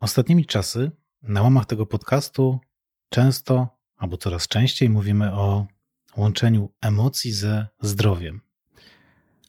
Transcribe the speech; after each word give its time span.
Ostatnimi 0.00 0.46
czasy 0.46 0.90
na 1.22 1.42
łamach 1.42 1.66
tego 1.66 1.86
podcastu 1.86 2.60
często 3.08 3.78
albo 3.96 4.16
coraz 4.16 4.48
częściej 4.48 4.90
mówimy 4.90 5.32
o 5.32 5.66
łączeniu 6.16 6.72
emocji 6.80 7.32
ze 7.32 7.66
zdrowiem. 7.80 8.40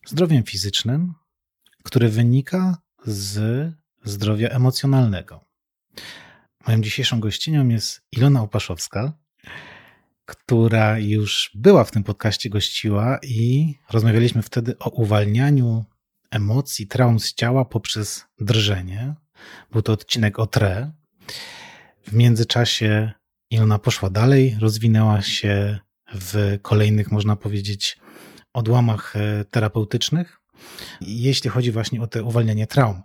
Zdrowiem 0.05 0.43
fizycznym, 0.43 1.13
które 1.83 2.09
wynika 2.09 2.77
z 3.05 3.39
zdrowia 4.03 4.49
emocjonalnego. 4.49 5.45
Moją 6.67 6.81
dzisiejszą 6.81 7.19
gościnią 7.19 7.67
jest 7.67 8.01
Ilona 8.11 8.41
Opaszowska, 8.41 9.13
która 10.25 10.99
już 10.99 11.51
była 11.55 11.83
w 11.83 11.91
tym 11.91 12.03
podcaście, 12.03 12.49
gościła 12.49 13.19
i 13.23 13.75
rozmawialiśmy 13.89 14.41
wtedy 14.41 14.79
o 14.79 14.89
uwalnianiu 14.89 15.85
emocji, 16.31 16.87
traum 16.87 17.19
z 17.19 17.33
ciała 17.33 17.65
poprzez 17.65 18.25
drżenie. 18.39 19.15
Był 19.71 19.81
to 19.81 19.93
odcinek 19.93 20.39
o 20.39 20.47
tre. 20.47 20.91
W 22.07 22.13
międzyczasie 22.13 23.11
Ilona 23.51 23.79
poszła 23.79 24.09
dalej, 24.09 24.57
rozwinęła 24.59 25.21
się 25.21 25.79
w 26.13 26.59
kolejnych, 26.61 27.11
można 27.11 27.35
powiedzieć, 27.35 27.97
odłamach 28.53 29.15
e, 29.15 29.45
terapeutycznych, 29.45 30.39
jeśli 31.01 31.49
chodzi 31.49 31.71
właśnie 31.71 32.01
o 32.01 32.07
te 32.07 32.23
uwalnianie 32.23 32.67
traum. 32.67 33.01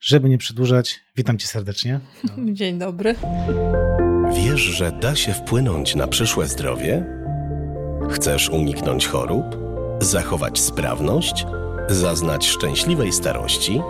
Żeby 0.00 0.28
nie 0.28 0.38
przedłużać, 0.38 1.00
witam 1.16 1.38
cię 1.38 1.46
serdecznie. 1.46 2.00
Dzień 2.58 2.78
dobry. 2.78 3.14
Wiesz, 4.36 4.60
że 4.60 4.92
da 4.92 5.16
się 5.16 5.34
wpłynąć 5.34 5.94
na 5.94 6.06
przyszłe 6.08 6.46
zdrowie? 6.46 7.04
Chcesz 8.10 8.48
uniknąć 8.48 9.06
chorób? 9.06 9.44
Zachować 10.00 10.60
sprawność? 10.60 11.46
Zaznać 11.88 12.46
szczęśliwej 12.46 13.12
starości? 13.12 13.80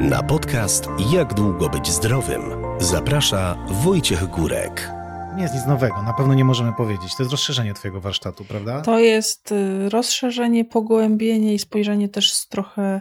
Na 0.00 0.22
podcast 0.22 0.86
Jak 1.12 1.34
długo 1.34 1.68
być 1.68 1.90
zdrowym 1.90 2.42
zaprasza 2.80 3.66
Wojciech 3.70 4.26
Górek. 4.26 4.90
Nie 5.36 5.42
jest 5.42 5.54
nic 5.54 5.66
nowego, 5.66 6.02
na 6.02 6.12
pewno 6.12 6.34
nie 6.34 6.44
możemy 6.44 6.72
powiedzieć. 6.72 7.16
To 7.16 7.22
jest 7.22 7.30
rozszerzenie 7.30 7.74
Twojego 7.74 8.00
warsztatu, 8.00 8.44
prawda? 8.44 8.80
To 8.80 8.98
jest 8.98 9.52
y, 9.52 9.88
rozszerzenie, 9.88 10.64
pogłębienie 10.64 11.54
i 11.54 11.58
spojrzenie 11.58 12.08
też 12.08 12.32
z 12.32 12.48
trochę 12.48 13.00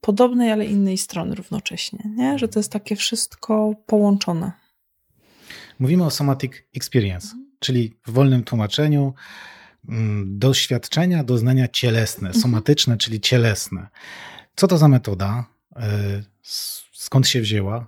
podobnej, 0.00 0.50
ale 0.50 0.64
innej 0.64 0.98
strony 0.98 1.34
równocześnie. 1.34 2.10
Nie? 2.16 2.38
Że 2.38 2.48
to 2.48 2.58
jest 2.58 2.72
takie 2.72 2.96
wszystko 2.96 3.74
połączone. 3.86 4.52
Mówimy 5.78 6.04
o 6.04 6.10
somatic 6.10 6.52
experience, 6.76 7.28
czyli 7.58 7.94
w 8.06 8.10
wolnym 8.10 8.44
tłumaczeniu 8.44 9.14
mm, 9.88 10.38
doświadczenia, 10.38 11.24
doznania 11.24 11.68
cielesne, 11.68 12.28
mhm. 12.28 12.42
somatyczne, 12.42 12.96
czyli 12.96 13.20
cielesne. 13.20 13.88
Co 14.56 14.68
to 14.68 14.78
za 14.78 14.88
metoda? 14.88 15.44
Y, 15.80 16.24
skąd 16.92 17.28
się 17.28 17.40
wzięła? 17.40 17.86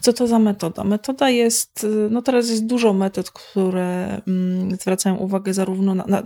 Co 0.00 0.12
to 0.12 0.26
za 0.26 0.38
metoda? 0.38 0.84
Metoda 0.84 1.30
jest, 1.30 1.86
no 2.10 2.22
teraz 2.22 2.48
jest 2.48 2.66
dużo 2.66 2.92
metod, 2.92 3.30
które 3.30 4.20
mm, 4.28 4.76
zwracają 4.76 5.16
uwagę 5.16 5.54
zarówno 5.54 5.94
na, 5.94 6.04
na, 6.06 6.22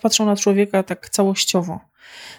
patrzą 0.00 0.26
na 0.26 0.36
człowieka 0.36 0.82
tak 0.82 1.10
całościowo, 1.10 1.80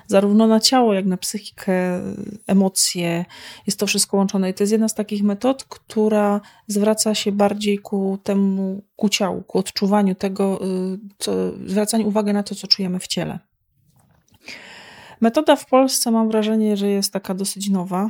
zarówno 0.08 0.48
na 0.48 0.60
ciało, 0.60 0.94
jak 0.94 1.06
na 1.06 1.18
psychikę, 1.18 2.02
emocje. 2.48 3.26
Jest 3.68 3.80
to 3.80 3.88
wszystko 3.88 4.18
łączone 4.18 4.50
i 4.50 4.54
to 4.54 4.64
jest 4.64 4.72
jedna 4.72 4.90
z 4.90 4.96
takich 4.96 5.24
metod, 5.24 5.64
która 5.64 6.42
zwraca 6.68 7.16
się 7.16 7.32
bardziej 7.32 7.78
ku 7.78 8.20
temu, 8.24 8.84
ku 8.96 9.10
ciału, 9.10 9.44
ku 9.44 9.60
odczuwaniu 9.60 10.16
tego, 10.16 10.60
y, 10.66 11.00
co, 11.18 11.32
zwracaniu 11.66 12.08
uwagi 12.08 12.34
na 12.34 12.44
to, 12.44 12.56
co 12.56 12.68
czujemy 12.68 13.00
w 13.00 13.08
ciele. 13.08 13.40
Metoda 15.22 15.56
w 15.56 15.66
Polsce 15.66 16.12
mam 16.12 16.28
wrażenie, 16.28 16.78
że 16.78 16.88
jest 16.90 17.14
taka 17.14 17.34
dosyć 17.34 17.70
nowa, 17.70 18.10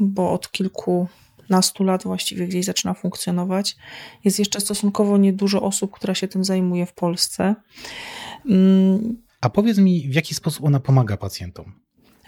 bo 0.00 0.32
od 0.32 0.50
kilku 0.50 1.06
nastu 1.48 1.84
lat 1.84 2.02
właściwie 2.02 2.46
gdzieś 2.46 2.64
zaczyna 2.64 2.94
funkcjonować. 2.94 3.76
Jest 4.24 4.38
jeszcze 4.38 4.60
stosunkowo 4.60 5.16
niedużo 5.16 5.62
osób, 5.62 5.90
która 5.92 6.14
się 6.14 6.28
tym 6.28 6.44
zajmuje 6.44 6.86
w 6.86 6.92
Polsce. 6.92 7.54
Mm. 8.46 9.16
A 9.40 9.50
powiedz 9.50 9.78
mi, 9.78 10.08
w 10.08 10.14
jaki 10.14 10.34
sposób 10.34 10.64
ona 10.64 10.80
pomaga 10.80 11.16
pacjentom? 11.16 11.72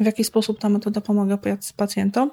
W 0.00 0.04
jaki 0.04 0.25
sposób 0.25 0.59
ta 0.59 0.69
metoda 0.69 1.00
pomaga 1.00 1.38
pacjentom? 1.76 2.31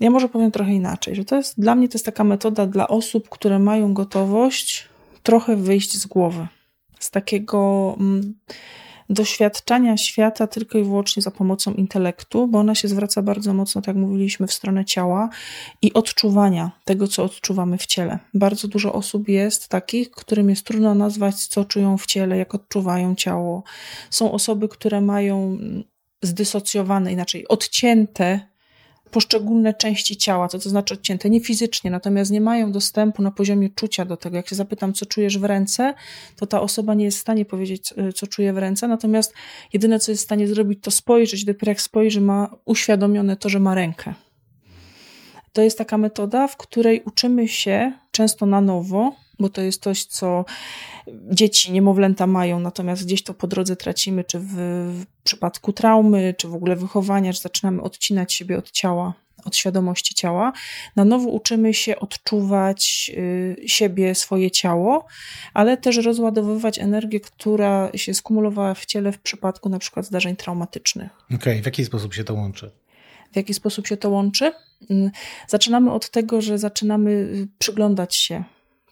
Ja 0.00 0.10
może 0.10 0.28
powiem 0.28 0.50
trochę 0.50 0.72
inaczej, 0.72 1.14
że 1.14 1.24
to 1.24 1.36
jest 1.36 1.60
dla 1.60 1.74
mnie 1.74 1.88
to 1.88 1.94
jest 1.94 2.06
taka 2.06 2.24
metoda 2.24 2.66
dla 2.66 2.88
osób, 2.88 3.28
które 3.28 3.58
mają 3.58 3.94
gotowość 3.94 4.88
trochę 5.22 5.56
wyjść 5.56 5.98
z 5.98 6.06
głowy. 6.06 6.46
Z 6.98 7.10
takiego 7.10 7.94
mm, 8.00 8.34
doświadczania 9.10 9.96
świata 9.96 10.46
tylko 10.46 10.78
i 10.78 10.84
wyłącznie 10.84 11.22
za 11.22 11.30
pomocą 11.30 11.74
intelektu, 11.74 12.48
bo 12.48 12.58
ona 12.58 12.74
się 12.74 12.88
zwraca 12.88 13.22
bardzo 13.22 13.54
mocno, 13.54 13.80
tak 13.80 13.86
jak 13.86 13.96
mówiliśmy, 13.96 14.46
w 14.46 14.52
stronę 14.52 14.84
ciała 14.84 15.28
i 15.82 15.92
odczuwania 15.92 16.70
tego, 16.84 17.08
co 17.08 17.24
odczuwamy 17.24 17.78
w 17.78 17.86
ciele. 17.86 18.18
Bardzo 18.34 18.68
dużo 18.68 18.92
osób 18.92 19.28
jest 19.28 19.68
takich, 19.68 20.10
którym 20.10 20.50
jest 20.50 20.66
trudno 20.66 20.94
nazwać, 20.94 21.46
co 21.46 21.64
czują 21.64 21.98
w 21.98 22.06
ciele, 22.06 22.38
jak 22.38 22.54
odczuwają 22.54 23.14
ciało. 23.14 23.62
Są 24.10 24.32
osoby, 24.32 24.68
które 24.68 25.00
mają 25.00 25.58
zdysocjowane, 26.22 27.12
inaczej 27.12 27.48
odcięte 27.48 28.53
poszczególne 29.14 29.74
części 29.74 30.16
ciała, 30.16 30.48
co 30.48 30.58
to 30.58 30.68
znaczy 30.68 30.94
odcięte, 30.94 31.30
nie 31.30 31.40
fizycznie, 31.40 31.90
natomiast 31.90 32.30
nie 32.30 32.40
mają 32.40 32.72
dostępu 32.72 33.22
na 33.22 33.30
poziomie 33.30 33.68
czucia 33.70 34.04
do 34.04 34.16
tego. 34.16 34.36
Jak 34.36 34.48
się 34.48 34.56
zapytam, 34.56 34.92
co 34.92 35.06
czujesz 35.06 35.38
w 35.38 35.44
ręce, 35.44 35.94
to 36.36 36.46
ta 36.46 36.60
osoba 36.60 36.94
nie 36.94 37.04
jest 37.04 37.18
w 37.18 37.20
stanie 37.20 37.44
powiedzieć, 37.44 37.94
co 38.14 38.26
czuje 38.26 38.52
w 38.52 38.58
ręce, 38.58 38.88
natomiast 38.88 39.34
jedyne, 39.72 39.98
co 39.98 40.12
jest 40.12 40.22
w 40.22 40.24
stanie 40.24 40.48
zrobić, 40.48 40.78
to 40.82 40.90
spojrzeć, 40.90 41.44
dopiero 41.44 41.70
jak 41.70 41.80
spojrzy, 41.80 42.20
ma 42.20 42.56
uświadomione 42.64 43.36
to, 43.36 43.48
że 43.48 43.60
ma 43.60 43.74
rękę. 43.74 44.14
To 45.52 45.62
jest 45.62 45.78
taka 45.78 45.98
metoda, 45.98 46.48
w 46.48 46.56
której 46.56 47.02
uczymy 47.06 47.48
się 47.48 47.92
często 48.10 48.46
na 48.46 48.60
nowo, 48.60 49.12
bo 49.38 49.48
to 49.48 49.62
jest 49.62 49.82
coś, 49.82 50.04
co 50.04 50.44
dzieci, 51.30 51.72
niemowlęta 51.72 52.26
mają, 52.26 52.60
natomiast 52.60 53.04
gdzieś 53.04 53.22
to 53.22 53.34
po 53.34 53.46
drodze 53.46 53.76
tracimy, 53.76 54.24
czy 54.24 54.38
w, 54.38 54.52
w 55.02 55.06
przypadku 55.24 55.72
traumy, 55.72 56.34
czy 56.38 56.48
w 56.48 56.54
ogóle 56.54 56.76
wychowania, 56.76 57.32
czy 57.32 57.40
zaczynamy 57.40 57.82
odcinać 57.82 58.32
siebie 58.32 58.58
od 58.58 58.70
ciała, 58.70 59.14
od 59.44 59.56
świadomości 59.56 60.14
ciała. 60.14 60.52
Na 60.96 61.04
nowo 61.04 61.28
uczymy 61.28 61.74
się 61.74 61.98
odczuwać 61.98 63.10
y, 63.16 63.56
siebie, 63.66 64.14
swoje 64.14 64.50
ciało, 64.50 65.06
ale 65.54 65.76
też 65.76 65.96
rozładowywać 65.96 66.78
energię, 66.78 67.20
która 67.20 67.90
się 67.94 68.14
skumulowała 68.14 68.74
w 68.74 68.86
ciele 68.86 69.12
w 69.12 69.18
przypadku 69.18 69.68
na 69.68 69.78
przykład 69.78 70.06
zdarzeń 70.06 70.36
traumatycznych. 70.36 71.10
Okej, 71.24 71.36
okay. 71.36 71.62
w 71.62 71.66
jaki 71.66 71.84
sposób 71.84 72.14
się 72.14 72.24
to 72.24 72.34
łączy? 72.34 72.70
W 73.32 73.36
jaki 73.36 73.54
sposób 73.54 73.86
się 73.86 73.96
to 73.96 74.10
łączy? 74.10 74.52
Mm, 74.90 75.10
zaczynamy 75.48 75.92
od 75.92 76.10
tego, 76.10 76.40
że 76.40 76.58
zaczynamy 76.58 77.10
y, 77.10 77.48
przyglądać 77.58 78.16
się 78.16 78.44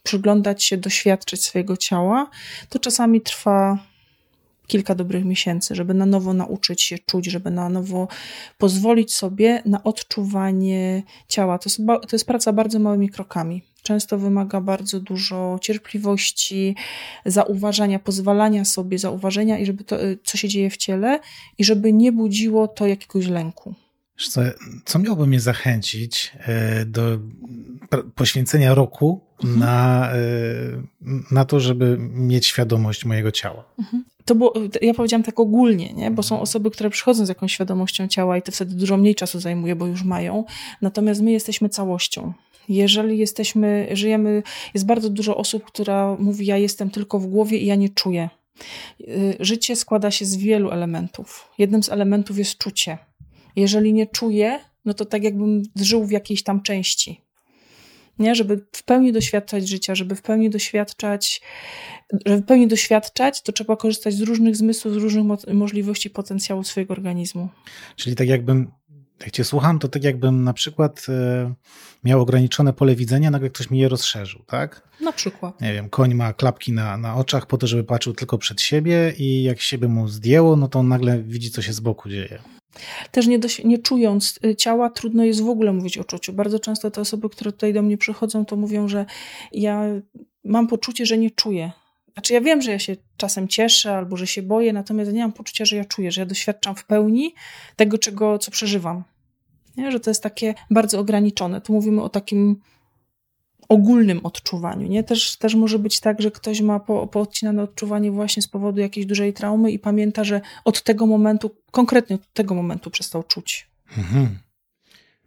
przyglądać 0.03 0.65
się, 0.65 0.77
doświadczyć 0.77 1.45
swojego 1.45 1.77
ciała, 1.77 2.31
to 2.69 2.79
czasami 2.79 3.21
trwa 3.21 3.79
kilka 4.67 4.95
dobrych 4.95 5.25
miesięcy, 5.25 5.75
żeby 5.75 5.95
na 5.95 6.07
nowo 6.07 6.35
nauczyć 6.35 6.83
się 6.83 6.99
czuć, 6.99 7.27
żeby 7.27 7.51
na 7.51 7.69
nowo 7.69 8.09
pozwolić 8.59 9.15
sobie 9.15 9.63
na 9.67 9.83
odczuwanie 9.83 11.03
ciała. 11.29 11.59
To 11.59 11.69
jest, 11.71 11.81
to 11.87 12.09
jest 12.17 12.27
praca 12.27 12.53
bardzo 12.53 12.79
małymi 12.79 13.09
krokami. 13.09 13.63
Często 13.83 14.19
wymaga 14.19 14.61
bardzo 14.61 15.01
dużo 15.01 15.59
cierpliwości, 15.61 16.77
zauważania, 17.27 17.99
pozwalania 17.99 18.65
sobie, 18.65 18.99
zauważenia 18.99 19.59
i 19.59 19.67
żeby 19.67 19.85
to, 19.85 19.97
co 20.25 20.37
się 20.39 20.49
dzieje 20.49 20.71
w 20.71 20.77
ciele, 20.77 21.21
i 21.59 21.65
żeby 21.65 21.93
nie 21.93 22.13
budziło 22.13 22.69
to 22.69 22.87
jakiegoś 22.87 23.27
lęku. 23.27 23.75
Co, 24.29 24.41
co 24.85 24.99
miałoby 24.99 25.27
mnie 25.27 25.41
zachęcić 25.41 26.33
e, 26.39 26.85
do 26.85 27.19
poświęcenia 28.15 28.75
roku 28.75 29.21
mhm. 29.45 29.61
na, 29.61 30.11
e, 30.13 30.17
na 31.31 31.45
to, 31.45 31.61
żeby 31.61 31.97
mieć 32.01 32.47
świadomość 32.47 33.05
mojego 33.05 33.31
ciała? 33.31 33.65
Mhm. 33.79 34.05
To 34.25 34.35
było, 34.35 34.55
ja 34.83 34.95
powiedziałam 34.95 35.23
tak 35.23 35.41
ogólnie, 35.41 35.93
nie? 35.93 36.11
bo 36.11 36.23
są 36.23 36.41
osoby, 36.41 36.71
które 36.71 36.91
przychodzą 36.91 37.27
z 37.27 37.29
jakąś 37.29 37.53
świadomością 37.53 38.09
ciała 38.09 38.37
i 38.37 38.43
to 38.43 38.53
wtedy 38.53 38.75
dużo 38.75 38.97
mniej 38.97 39.15
czasu 39.15 39.41
zajmuje, 39.41 39.77
bo 39.77 39.87
już 39.87 40.03
mają. 40.03 40.45
Natomiast 40.83 41.23
my 41.23 41.33
jesteśmy 41.33 41.69
całością. 41.69 42.33
Jeżeli 42.69 43.19
jesteśmy, 43.19 43.89
żyjemy, 43.93 44.43
jest 44.75 44.87
bardzo 44.87 45.11
dużo 45.11 45.37
osób, 45.37 45.65
która 45.65 46.17
mówi: 46.19 46.47
Ja 46.47 46.59
jestem 46.59 46.91
tylko 46.91 47.19
w 47.19 47.27
głowie 47.27 47.59
i 47.59 47.67
ja 47.67 47.75
nie 47.75 47.89
czuję. 47.89 48.29
Y, 49.01 49.37
życie 49.41 49.77
składa 49.77 50.11
się 50.11 50.25
z 50.25 50.37
wielu 50.37 50.71
elementów. 50.71 51.49
Jednym 51.59 51.83
z 51.83 51.89
elementów 51.89 52.39
jest 52.39 52.59
czucie. 52.59 52.99
Jeżeli 53.57 53.93
nie 53.93 54.07
czuję, 54.07 54.59
no 54.85 54.95
to 54.95 55.05
tak 55.05 55.23
jakbym 55.23 55.63
żył 55.77 56.05
w 56.05 56.11
jakiejś 56.11 56.43
tam 56.43 56.63
części. 56.63 57.21
Nie? 58.19 58.35
Żeby 58.35 58.67
w 58.73 58.83
pełni 58.83 59.13
doświadczać 59.13 59.69
życia, 59.69 59.95
żeby 59.95 60.15
w 60.15 60.23
pełni 60.23 60.51
doświadczać, 60.51 61.41
żeby 62.27 62.43
w 62.43 62.47
pełni 62.47 62.69
doświadczać, 62.69 63.43
to 63.43 63.53
trzeba 63.53 63.77
korzystać 63.77 64.15
z 64.15 64.21
różnych 64.21 64.57
zmysłów, 64.57 64.95
z 64.95 64.97
różnych 64.97 65.25
mo 65.25 65.39
możliwości 65.53 66.11
potencjału 66.11 66.65
swojego 66.65 66.93
organizmu. 66.93 67.49
Czyli 67.97 68.17
tak 68.17 68.29
jakbym, 68.29 68.71
jak 69.21 69.31
cię 69.31 69.45
słucham, 69.45 69.79
to 69.79 69.89
tak 69.89 70.05
jakbym 70.05 70.45
na 70.45 70.53
przykład 70.53 71.07
e, 71.09 71.55
miał 72.05 72.21
ograniczone 72.21 72.73
pole 72.73 72.97
widzenia, 72.97 73.31
nagle 73.31 73.51
ktoś 73.51 73.71
mi 73.71 73.79
je 73.79 73.89
rozszerzył, 73.89 74.43
tak? 74.47 74.89
Na 75.01 75.13
przykład. 75.13 75.61
Nie 75.61 75.73
wiem, 75.73 75.91
koń 75.91 76.15
ma 76.15 76.33
klapki 76.33 76.73
na, 76.73 76.97
na 76.97 77.15
oczach 77.15 77.47
po 77.47 77.59
to, 77.59 77.67
żeby 77.67 77.85
patrzył 77.85 78.13
tylko 78.13 78.39
przed 78.39 78.61
siebie 78.61 79.13
i 79.19 79.43
jak 79.43 79.61
siebie 79.61 79.89
mu 79.89 80.09
zdjęło, 80.09 80.57
no 80.57 80.69
to 80.69 80.79
on 80.79 80.89
nagle 80.89 81.23
widzi, 81.23 81.51
co 81.51 81.63
się 81.63 81.73
z 81.73 81.81
boku 81.81 82.09
dzieje. 82.09 82.39
Też 83.11 83.27
nie, 83.27 83.39
nie 83.65 83.79
czując 83.79 84.39
y, 84.45 84.57
ciała, 84.57 84.91
trudno 84.91 85.25
jest 85.25 85.43
w 85.43 85.49
ogóle 85.49 85.73
mówić 85.73 85.99
o 85.99 86.05
czuciu. 86.05 86.33
Bardzo 86.33 86.59
często 86.59 86.91
te 86.91 87.01
osoby, 87.01 87.29
które 87.31 87.53
tutaj 87.53 87.73
do 87.73 87.83
mnie 87.83 87.99
przychodzą, 87.99 88.45
to 88.45 88.57
mówią, 88.57 88.89
że 88.89 89.07
ja 89.53 89.85
mam 90.45 90.67
poczucie, 90.67 91.07
że 91.07 91.19
nie 91.19 91.31
czuję. 91.31 91.73
Znaczy, 92.13 92.33
ja 92.33 92.41
wiem, 92.41 92.63
że 92.63 92.71
ja 92.71 92.79
się 92.79 92.97
czasem 93.17 93.49
cieszę 93.49 93.97
albo 93.97 94.17
że 94.17 94.27
się 94.27 94.43
boję, 94.43 94.73
natomiast 94.73 95.13
nie 95.13 95.21
mam 95.21 95.33
poczucia, 95.33 95.65
że 95.65 95.77
ja 95.77 95.85
czuję, 95.85 96.13
że 96.13 96.21
ja 96.21 96.27
doświadczam 96.27 96.75
w 96.75 96.85
pełni 96.85 97.35
tego, 97.77 97.99
czego, 97.99 98.39
co 98.39 98.51
przeżywam. 98.51 99.05
Nie? 99.77 99.93
Że 99.93 100.01
to 100.01 100.11
jest 100.11 100.23
takie 100.23 100.55
bardzo 100.71 101.01
ograniczone. 101.01 101.61
Tu 101.61 101.73
mówimy 101.73 102.03
o 102.03 102.09
takim 102.09 102.61
ogólnym 103.69 104.21
odczuwaniu. 104.27 104.89
Nie? 104.89 105.05
Też, 105.05 105.37
też 105.37 105.55
może 105.55 105.79
być 105.79 106.01
tak, 106.01 106.23
że 106.23 106.31
ktoś 106.31 106.61
ma 106.61 106.81
po, 106.81 107.07
poodcinane 107.07 107.63
odczuwanie 107.63 108.11
właśnie 108.11 108.43
z 108.43 108.49
powodu 108.49 108.81
jakiejś 108.81 109.07
dużej 109.07 109.33
traumy 109.33 109.71
i 109.71 109.79
pamięta, 109.79 110.25
że 110.25 110.41
od 110.65 110.83
tego 110.83 111.07
momentu, 111.07 111.51
konkretnie 111.71 112.17
od 112.17 112.33
tego 112.33 112.55
momentu 112.55 112.91
przestał 112.91 113.23
czuć. 113.23 113.71
Mhm. 113.99 114.39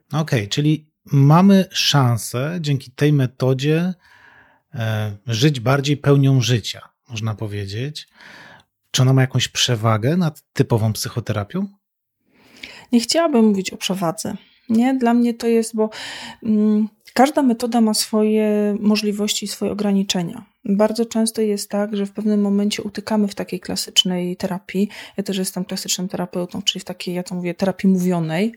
Okej, 0.08 0.22
okay, 0.22 0.48
czyli 0.48 0.86
mamy 1.06 1.66
szansę 1.72 2.58
dzięki 2.62 2.92
tej 2.92 3.14
metodzie 3.14 3.94
e, 4.74 5.12
żyć 5.28 5.60
bardziej 5.60 5.98
pełnią 5.98 6.42
życia, 6.42 6.90
można 7.10 7.36
powiedzieć. 7.36 8.08
Czy 8.92 9.02
ona 9.02 9.14
ma 9.14 9.22
jakąś 9.22 9.48
przewagę 9.48 10.18
nad 10.18 10.44
typową 10.54 10.94
psychoterapią? 10.94 11.68
Nie 12.92 13.00
chciałabym 13.00 13.46
mówić 13.46 13.70
o 13.70 13.78
przewadze. 13.78 14.36
Nie, 14.70 14.94
dla 14.94 15.14
mnie 15.14 15.34
to 15.34 15.48
jest, 15.48 15.76
bo 15.76 15.90
mm, 16.44 16.88
każda 17.15 17.41
metoda 17.41 17.81
ma 17.81 17.94
swoje 17.94 18.77
możliwości 18.79 19.45
i 19.45 19.47
swoje 19.47 19.71
ograniczenia. 19.71 20.45
Bardzo 20.65 21.06
często 21.06 21.41
jest 21.41 21.69
tak, 21.69 21.95
że 21.95 22.06
w 22.06 22.12
pewnym 22.12 22.41
momencie 22.41 22.83
utykamy 22.83 23.27
w 23.27 23.35
takiej 23.35 23.59
klasycznej 23.59 24.38
terapii. 24.38 24.89
Ja 25.17 25.23
też 25.23 25.38
jestem 25.38 25.65
klasycznym 25.65 26.07
terapeutą, 26.07 26.62
czyli 26.62 26.79
w 26.79 26.85
takiej, 26.85 27.15
ja 27.15 27.23
to 27.23 27.35
mówię, 27.35 27.53
terapii 27.53 27.89
mówionej. 27.89 28.53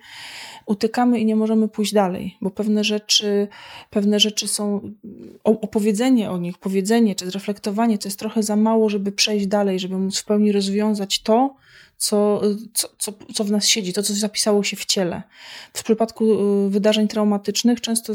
Utykamy 0.67 1.21
i 1.21 1.25
nie 1.25 1.37
możemy 1.37 1.69
pójść 1.69 1.93
dalej, 1.93 2.37
bo 2.41 2.51
pewne 2.51 2.85
rzeczy, 2.85 3.49
pewne 3.91 4.21
rzeczy 4.21 4.49
są, 4.49 4.81
opowiedzenie 5.45 6.31
o 6.31 6.39
nich, 6.39 6.59
powiedzenie 6.59 7.15
czy 7.15 7.27
zreflektowanie 7.27 7.99
to 7.99 8.09
jest 8.09 8.19
trochę 8.19 8.43
za 8.43 8.57
mało, 8.57 8.89
żeby 8.89 9.13
przejść 9.13 9.47
dalej, 9.47 9.79
żeby 9.79 9.99
móc 9.99 10.19
w 10.19 10.25
pełni 10.25 10.53
rozwiązać 10.53 11.23
to, 11.23 11.55
co, 11.99 12.41
co, 12.75 12.89
co, 12.99 13.13
co 13.35 13.45
w 13.45 13.51
nas 13.51 13.67
siedzi, 13.67 13.93
to, 13.93 14.03
co 14.03 14.15
zapisało 14.15 14.63
się 14.63 14.77
w 14.77 14.85
ciele. 14.85 15.23
W 15.75 15.83
przypadku 15.83 16.25
y, 16.67 16.71
wydarzeń 16.71 17.09
traumatycznych 17.09 17.81
często 17.81 18.13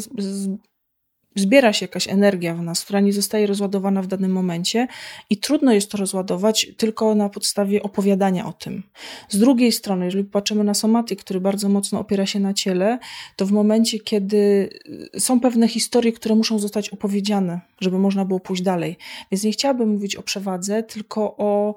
zbiera 1.36 1.74
się 1.74 1.84
jakaś 1.84 2.08
energia 2.08 2.56
w 2.56 2.62
nas, 2.62 2.84
która 2.84 3.00
nie 3.00 3.14
zostaje 3.14 3.48
rozładowana 3.48 4.02
w 4.02 4.08
danym 4.08 4.32
momencie 4.32 4.88
i 5.30 5.38
trudno 5.38 5.74
jest 5.74 5.92
to 5.92 5.98
rozładować 5.98 6.68
tylko 6.78 7.16
na 7.16 7.30
podstawie 7.30 7.84
opowiadania 7.84 8.46
o 8.46 8.54
tym. 8.54 8.84
Z 9.30 9.40
drugiej 9.40 9.72
strony, 9.72 10.06
jeżeli 10.06 10.24
patrzymy 10.24 10.64
na 10.64 10.74
somatyk, 10.74 11.20
który 11.20 11.40
bardzo 11.40 11.70
mocno 11.70 12.00
opiera 12.00 12.26
się 12.26 12.40
na 12.40 12.54
ciele, 12.54 13.00
to 13.36 13.46
w 13.46 13.52
momencie, 13.52 14.00
kiedy 14.00 14.70
y, 15.16 15.20
są 15.20 15.40
pewne 15.40 15.68
historie, 15.68 16.12
które 16.12 16.36
muszą 16.36 16.60
zostać 16.60 16.90
opowiedziane, 16.90 17.62
żeby 17.80 18.00
można 18.00 18.26
było 18.26 18.40
pójść 18.40 18.64
dalej. 18.64 18.98
Więc 19.32 19.44
nie 19.44 19.52
chciałabym 19.52 19.90
mówić 19.90 20.16
o 20.16 20.24
przewadze, 20.24 20.84
tylko 20.84 21.38
o 21.38 21.76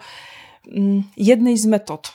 jednej 1.17 1.59
z 1.59 1.67
metod. 1.67 2.13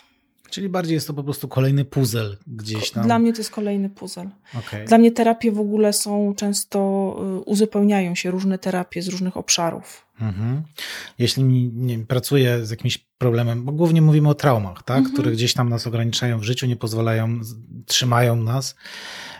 Czyli 0.52 0.70
bardziej 0.70 0.96
jest 0.96 1.08
to 1.08 1.14
po 1.14 1.24
prostu 1.24 1.48
kolejny 1.48 1.86
puzzle 1.86 2.38
gdzieś 2.48 2.92
tam. 2.92 3.04
Dla 3.04 3.20
mnie 3.20 3.34
to 3.34 3.40
jest 3.40 3.52
kolejny 3.52 3.90
puzzle. 3.90 4.30
Okay. 4.60 4.86
Dla 4.86 4.98
mnie 4.98 5.12
terapie 5.12 5.52
w 5.52 5.60
ogóle 5.60 5.94
są 5.94 6.34
często, 6.36 6.80
y, 7.38 7.40
uzupełniają 7.40 8.16
się 8.16 8.32
różne 8.32 8.58
terapie 8.58 9.02
z 9.02 9.08
różnych 9.08 9.38
obszarów. 9.38 10.06
Mhm. 10.22 10.62
Jeśli 11.20 11.44
nie, 11.44 12.00
pracuję 12.00 12.66
z 12.66 12.70
jakimś 12.70 12.98
problemem, 12.98 13.66
bo 13.66 13.72
głównie 13.72 14.02
mówimy 14.02 14.30
o 14.30 14.34
traumach, 14.34 14.84
tak? 14.84 14.98
Mhm. 14.98 15.14
które 15.14 15.32
gdzieś 15.32 15.54
tam 15.54 15.70
nas 15.70 15.88
ograniczają 15.88 16.40
w 16.40 16.44
życiu, 16.44 16.68
nie 16.68 16.76
pozwalają, 16.76 17.40
trzymają 17.86 18.36
nas 18.36 18.76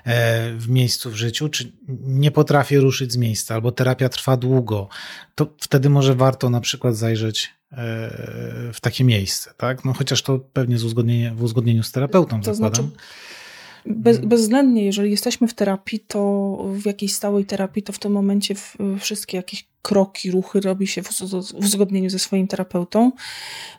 e, 0.04 0.52
w 0.54 0.70
miejscu 0.70 1.12
w 1.12 1.16
życiu, 1.16 1.50
czy 1.50 1.72
nie 2.02 2.32
potrafię 2.32 2.80
ruszyć 2.80 3.14
z 3.14 3.18
miejsca, 3.18 3.56
albo 3.56 3.72
terapia 3.72 4.10
trwa 4.10 4.38
długo, 4.38 4.90
to 5.36 5.54
wtedy 5.60 5.90
może 5.90 6.16
warto 6.16 6.50
na 6.50 6.62
przykład 6.62 6.96
zajrzeć 6.96 7.61
w 8.74 8.78
takie 8.82 9.04
miejsce, 9.04 9.54
tak? 9.58 9.86
No 9.86 9.94
chociaż 9.94 10.22
to 10.22 10.40
pewnie 10.40 10.78
z 10.78 10.84
uzgodnienie, 10.84 11.32
w 11.36 11.44
uzgodnieniu 11.44 11.84
z 11.84 11.92
terapeutą 11.92 12.42
to 12.42 12.54
zakładam. 12.54 12.86
Znaczy, 12.86 12.98
bez, 13.86 14.20
bezwzględnie, 14.20 14.86
jeżeli 14.86 15.12
jesteśmy 15.12 15.48
w 15.48 15.54
terapii, 15.54 16.00
to 16.00 16.58
w 16.74 16.86
jakiejś 16.86 17.14
stałej 17.14 17.46
terapii, 17.46 17.84
to 17.84 17.94
w 17.94 18.00
tym 18.00 18.12
momencie 18.12 18.56
wszystkie 19.00 19.38
jakieś 19.38 19.72
kroki, 19.82 20.32
ruchy 20.32 20.60
robi 20.62 20.88
się 20.88 21.04
w, 21.04 21.10
w 21.54 21.66
uzgodnieniu 21.66 22.10
ze 22.10 22.20
swoim 22.20 22.48
terapeutą, 22.48 23.12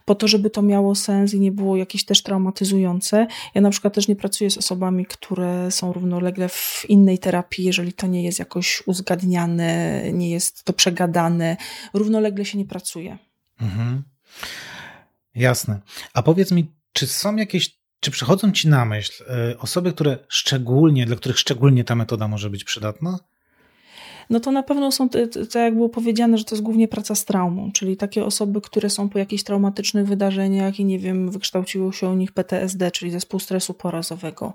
po 0.05 0.15
to, 0.15 0.29
żeby 0.29 0.51
to 0.51 0.63
miało 0.63 0.95
sens 0.95 1.35
i 1.35 1.41
nie 1.41 1.53
było 1.53 1.77
jakieś 1.77 2.05
też 2.05 2.23
traumatyzujące. 2.23 3.27
Ja 3.55 3.61
na 3.61 3.71
przykład 3.71 3.95
też 3.95 4.09
nie 4.09 4.17
pracuję 4.17 4.51
z 4.51 4.59
osobami, 4.59 5.07
które 5.07 5.71
są 5.71 5.93
równolegle 5.93 6.49
w 6.49 6.87
innej 6.89 7.19
terapii, 7.19 7.65
jeżeli 7.65 7.93
to 7.93 8.07
nie 8.07 8.25
jest 8.25 8.39
jakoś 8.39 8.83
uzgadniane, 8.87 10.03
nie 10.13 10.31
jest 10.31 10.65
to 10.65 10.73
przegadane. 10.73 11.57
Równolegle 11.95 12.45
się 12.45 12.59
nie 12.59 12.67
pracuje. 12.67 13.19
Mhm. 13.63 14.03
Jasne. 15.35 15.81
A 16.15 16.23
powiedz 16.23 16.51
mi, 16.51 16.73
czy 16.93 17.07
są 17.07 17.37
jakieś, 17.37 17.79
czy 18.01 18.11
przychodzą 18.11 18.53
ci 18.53 18.69
na 18.69 18.85
myśl 18.85 19.25
y, 19.51 19.59
osoby, 19.59 19.93
które 19.93 20.19
szczególnie, 20.29 21.07
dla 21.07 21.17
których 21.17 21.39
szczególnie 21.39 21.85
ta 21.85 21.95
metoda 21.95 22.29
może 22.29 22.51
być 22.51 22.65
przydatna? 22.65 23.19
no 24.33 24.41
to 24.41 24.53
na 24.53 24.63
pewno 24.63 24.93
są, 24.93 25.09
tak 25.09 25.55
jak 25.55 25.75
było 25.75 25.89
powiedziane, 25.89 26.39
że 26.39 26.45
to 26.45 26.55
jest 26.55 26.63
głównie 26.63 26.89
praca 26.89 27.15
z 27.15 27.25
traumą, 27.25 27.73
czyli 27.73 27.97
takie 27.97 28.25
osoby, 28.25 28.61
które 28.61 28.91
są 28.91 29.09
po 29.09 29.19
jakichś 29.19 29.43
traumatycznych 29.43 30.07
wydarzeniach 30.07 30.81
i 30.81 30.85
nie 30.85 30.99
wiem, 30.99 31.31
wykształciło 31.31 31.93
się 31.93 32.09
u 32.09 32.15
nich 32.15 32.33
PTSD, 32.33 32.91
czyli 32.91 33.11
zespół 33.11 33.41
stresu 33.41 33.75
porazowego. 33.75 34.55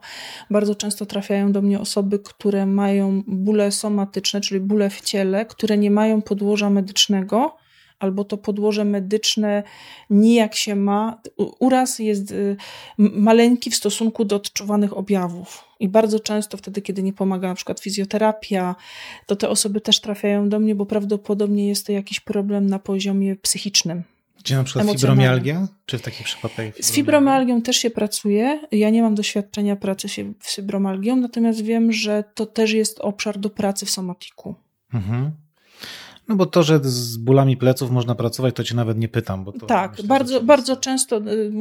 Bardzo 0.49 0.75
często 0.75 1.05
trafiają 1.05 1.51
do 1.51 1.61
mnie 1.61 1.79
osoby, 1.79 2.19
które 2.19 2.65
mają 2.65 3.23
bóle 3.27 3.71
somatyczne, 3.71 4.41
czyli 4.41 4.59
bóle 4.59 4.89
w 4.89 5.01
ciele, 5.01 5.45
które 5.45 5.77
nie 5.77 5.91
mają 5.91 6.21
podłoża 6.21 6.69
medycznego, 6.69 7.57
albo 7.99 8.23
to 8.23 8.37
podłoże 8.37 8.85
medyczne 8.85 9.63
nijak 10.09 10.55
się 10.55 10.75
ma. 10.75 11.21
Uraz 11.59 11.99
jest 11.99 12.31
y, 12.31 12.57
maleńki 12.97 13.71
w 13.71 13.75
stosunku 13.75 14.25
do 14.25 14.35
odczuwanych 14.35 14.97
objawów. 14.97 15.63
I 15.79 15.89
bardzo 15.89 16.19
często 16.19 16.57
wtedy, 16.57 16.81
kiedy 16.81 17.03
nie 17.03 17.13
pomaga 17.13 17.47
na 17.47 17.55
przykład 17.55 17.79
fizjoterapia, 17.79 18.75
to 19.25 19.35
te 19.35 19.49
osoby 19.49 19.81
też 19.81 20.01
trafiają 20.01 20.49
do 20.49 20.59
mnie, 20.59 20.75
bo 20.75 20.85
prawdopodobnie 20.85 21.67
jest 21.67 21.85
to 21.85 21.91
jakiś 21.91 22.19
problem 22.19 22.67
na 22.67 22.79
poziomie 22.79 23.35
psychicznym. 23.35 24.03
Gdzie 24.39 24.55
na 24.55 24.63
przykład 24.63 24.91
fibromialgia? 24.91 25.67
Czy 25.85 25.97
w 25.97 26.01
takich 26.01 26.25
przypadkach? 26.25 26.65
Z 26.79 26.91
fibromialgią 26.91 27.61
też 27.61 27.77
się 27.77 27.89
pracuje. 27.89 28.59
Ja 28.71 28.89
nie 28.89 29.01
mam 29.01 29.15
doświadczenia 29.15 29.75
pracy 29.75 30.07
z 30.41 30.55
fibromialgią, 30.55 31.15
natomiast 31.15 31.61
wiem, 31.61 31.91
że 31.91 32.23
to 32.35 32.45
też 32.45 32.71
jest 32.71 32.99
obszar 32.99 33.39
do 33.39 33.49
pracy 33.49 33.85
w 33.85 33.89
somatiku. 33.89 34.55
Mhm. 34.93 35.31
No 36.27 36.35
bo 36.35 36.45
to, 36.45 36.63
że 36.63 36.79
z 36.83 37.17
bólami 37.17 37.57
pleców 37.57 37.91
można 37.91 38.15
pracować, 38.15 38.55
to 38.55 38.63
cię 38.63 38.75
nawet 38.75 38.97
nie 38.97 39.07
pytam. 39.07 39.43
Bo 39.43 39.51
tak, 39.51 39.91
myślę, 39.91 40.07
bardzo, 40.07 40.41
bardzo 40.41 40.77
często 40.77 41.17
y, 41.17 41.51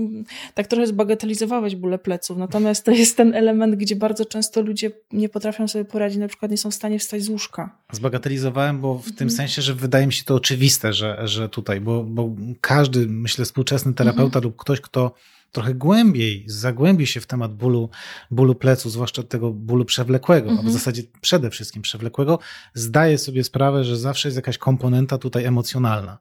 tak 0.54 0.66
trochę 0.66 0.86
zbagatelizowałeś 0.86 1.76
bóle 1.76 1.98
pleców, 1.98 2.38
natomiast 2.38 2.84
to 2.84 2.90
jest 2.90 3.16
ten 3.16 3.34
element, 3.34 3.74
gdzie 3.74 3.96
bardzo 3.96 4.24
często 4.24 4.62
ludzie 4.62 4.90
nie 5.12 5.28
potrafią 5.28 5.68
sobie 5.68 5.84
poradzić, 5.84 6.18
na 6.18 6.28
przykład 6.28 6.50
nie 6.50 6.58
są 6.58 6.70
w 6.70 6.74
stanie 6.74 6.98
wstać 6.98 7.22
z 7.22 7.28
łóżka. 7.28 7.78
Zbagatelizowałem, 7.92 8.80
bo 8.80 8.94
w 8.94 8.98
mhm. 8.98 9.16
tym 9.16 9.30
sensie, 9.30 9.62
że 9.62 9.74
wydaje 9.74 10.06
mi 10.06 10.12
się 10.12 10.24
to 10.24 10.34
oczywiste, 10.34 10.92
że, 10.92 11.20
że 11.24 11.48
tutaj, 11.48 11.80
bo, 11.80 12.04
bo 12.04 12.30
każdy, 12.60 13.06
myślę, 13.08 13.44
współczesny 13.44 13.94
terapeuta 13.94 14.38
mhm. 14.38 14.44
lub 14.44 14.56
ktoś, 14.56 14.80
kto 14.80 15.14
trochę 15.52 15.74
głębiej 15.74 16.44
zagłębi 16.46 17.06
się 17.06 17.20
w 17.20 17.26
temat 17.26 17.54
bólu, 17.54 17.90
bólu 18.30 18.54
plecu, 18.54 18.90
zwłaszcza 18.90 19.22
tego 19.22 19.50
bólu 19.50 19.84
przewlekłego, 19.84 20.50
mhm. 20.50 20.66
a 20.66 20.70
w 20.70 20.72
zasadzie 20.72 21.02
przede 21.20 21.50
wszystkim 21.50 21.82
przewlekłego, 21.82 22.38
zdaje 22.74 23.18
sobie 23.18 23.44
sprawę, 23.44 23.84
że 23.84 23.96
zawsze 23.96 24.28
jest 24.28 24.36
jakaś 24.36 24.58
komponenta 24.58 25.18
tutaj 25.18 25.44
emocjonalna 25.44 26.18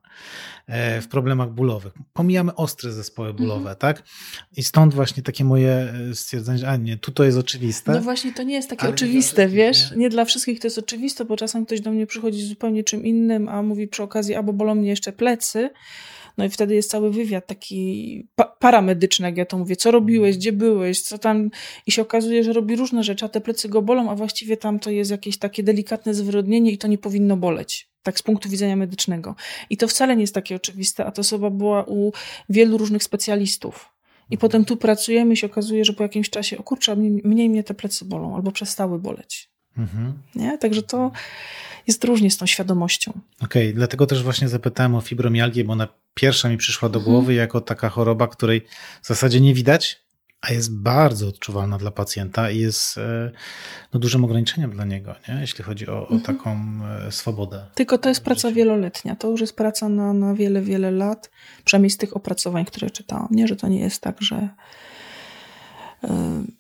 e, 0.68 1.02
w 1.02 1.08
problemach 1.08 1.52
bólowych. 1.52 1.94
Pomijamy 2.14 2.56
ostre 2.56 2.92
zespoły 2.92 3.34
bólowe, 3.34 3.60
mhm. 3.60 3.76
tak? 3.76 4.04
I 4.58 4.64
stąd 4.64 4.94
właśnie 4.94 5.24
takie 5.24 5.46
moje 5.46 5.94
e, 6.12 6.16
stwierdzenie, 6.16 6.58
że 6.58 6.70
a 6.70 6.76
nie, 6.76 6.98
tu 6.98 7.12
to 7.12 7.24
jest 7.24 7.38
oczywiste. 7.38 7.92
No 7.92 8.02
właśnie, 8.02 8.34
to 8.34 8.44
nie 8.44 8.54
jest 8.54 8.70
takie 8.70 8.90
oczywiste, 8.90 9.48
wiesz? 9.48 9.92
Nie? 9.92 9.98
nie 9.98 10.10
dla 10.10 10.26
wszystkich 10.26 10.60
to 10.60 10.68
jest 10.68 10.78
oczywiste, 10.78 11.26
bo 11.26 11.38
czasem 11.38 11.66
ktoś 11.66 11.82
do 11.82 11.92
mnie 11.92 12.08
przychodzi 12.08 12.42
z 12.42 12.50
zupełnie 12.50 12.84
czym 12.84 13.06
innym, 13.06 13.50
a 13.50 13.62
mówi 13.62 13.88
przy 13.88 14.04
okazji, 14.04 14.36
albo 14.36 14.54
bolą 14.54 14.76
mnie 14.76 14.90
jeszcze 14.90 15.12
plecy, 15.12 15.70
no 16.38 16.46
i 16.46 16.50
wtedy 16.50 16.76
jest 16.76 16.92
cały 16.92 17.12
wywiad 17.12 17.48
taki 17.48 18.28
pa 18.36 18.44
paramedyczny, 18.44 19.28
jak 19.28 19.38
ja 19.38 19.46
to 19.46 19.58
mówię. 19.58 19.76
Co 19.76 19.92
robiłeś, 19.92 20.38
gdzie 20.38 20.52
byłeś, 20.52 21.02
co 21.02 21.18
tam. 21.18 21.50
I 21.88 21.92
się 21.92 22.02
okazuje, 22.02 22.44
że 22.44 22.54
robi 22.54 22.76
różne 22.76 23.04
rzeczy, 23.04 23.26
a 23.26 23.30
te 23.30 23.42
plecy 23.42 23.70
go 23.70 23.82
bolą, 23.82 24.10
a 24.10 24.16
właściwie 24.16 24.58
tam 24.58 24.80
to 24.80 24.90
jest 24.90 25.12
jakieś 25.12 25.38
takie 25.38 25.64
delikatne 25.64 26.14
zwyrodnienie 26.14 26.72
i 26.72 26.78
to 26.78 26.88
nie 26.88 26.98
powinno 26.98 27.38
boleć. 27.38 27.90
Tak 28.04 28.20
z 28.20 28.24
punktu 28.24 28.50
widzenia 28.50 28.76
medycznego. 28.76 29.36
I 29.70 29.78
to 29.78 29.88
wcale 29.88 30.16
nie 30.16 30.22
jest 30.22 30.34
takie 30.34 30.56
oczywiste, 30.56 31.06
a 31.06 31.12
ta 31.12 31.20
osoba 31.20 31.50
była 31.50 31.84
u 31.84 32.12
wielu 32.50 32.78
różnych 32.78 33.04
specjalistów. 33.04 33.90
I 34.30 34.38
potem 34.38 34.66
tu 34.66 34.78
pracujemy 34.78 35.34
i 35.34 35.38
się 35.38 35.48
okazuje, 35.48 35.86
że 35.86 35.94
po 35.94 36.04
jakimś 36.04 36.30
czasie, 36.30 36.58
o 36.58 36.64
kurczę, 36.64 36.96
mniej 36.96 37.50
mnie 37.50 37.64
te 37.64 37.74
plecy 37.74 38.06
bolą 38.06 38.36
albo 38.36 38.52
przestały 38.52 39.00
boleć. 39.00 39.55
Mhm. 39.78 40.14
Nie? 40.36 40.58
Także 40.58 40.84
to 40.84 41.12
jest 41.88 42.04
różnie 42.04 42.32
z 42.32 42.38
tą 42.38 42.46
świadomością. 42.46 43.12
Okej, 43.42 43.64
okay, 43.64 43.74
dlatego 43.74 44.08
też 44.08 44.24
właśnie 44.24 44.50
zapytałem 44.50 44.96
o 44.96 45.02
fibromialgię, 45.02 45.64
bo 45.64 45.74
ona 45.74 45.88
pierwsza 46.14 46.50
mi 46.50 46.58
przyszła 46.58 46.90
do 46.90 47.00
głowy 47.00 47.20
mhm. 47.20 47.38
jako 47.38 47.62
taka 47.62 47.90
choroba, 47.90 48.28
której 48.28 48.62
w 49.02 49.08
zasadzie 49.08 49.42
nie 49.42 49.54
widać, 49.54 50.06
a 50.42 50.54
jest 50.54 50.78
bardzo 50.78 51.28
odczuwalna 51.28 51.78
dla 51.78 51.92
pacjenta 51.92 52.52
i 52.52 52.60
jest 52.60 52.98
e, 52.98 53.32
no, 53.94 54.00
dużym 54.00 54.24
ograniczeniem 54.24 54.72
dla 54.72 54.86
niego, 54.86 55.16
nie? 55.30 55.38
jeśli 55.42 55.64
chodzi 55.64 55.88
o, 55.88 56.08
o 56.08 56.12
mhm. 56.12 56.22
taką 56.22 56.60
e, 57.08 57.12
swobodę. 57.12 57.66
Tylko 57.76 57.98
to 57.98 58.10
jest 58.10 58.24
praca 58.24 58.52
wieloletnia, 58.52 59.16
to 59.16 59.30
już 59.30 59.42
jest 59.42 59.56
praca 59.56 59.90
na, 59.90 60.14
na 60.14 60.34
wiele, 60.34 60.62
wiele 60.62 60.92
lat, 60.92 61.32
przynajmniej 61.66 61.90
z 61.90 61.98
tych 61.98 62.16
opracowań, 62.16 62.66
które 62.66 62.90
czytałam, 62.90 63.28
nie? 63.32 63.48
że 63.48 63.56
to 63.56 63.68
nie 63.68 63.80
jest 63.80 64.02
tak, 64.02 64.22
że 64.22 64.50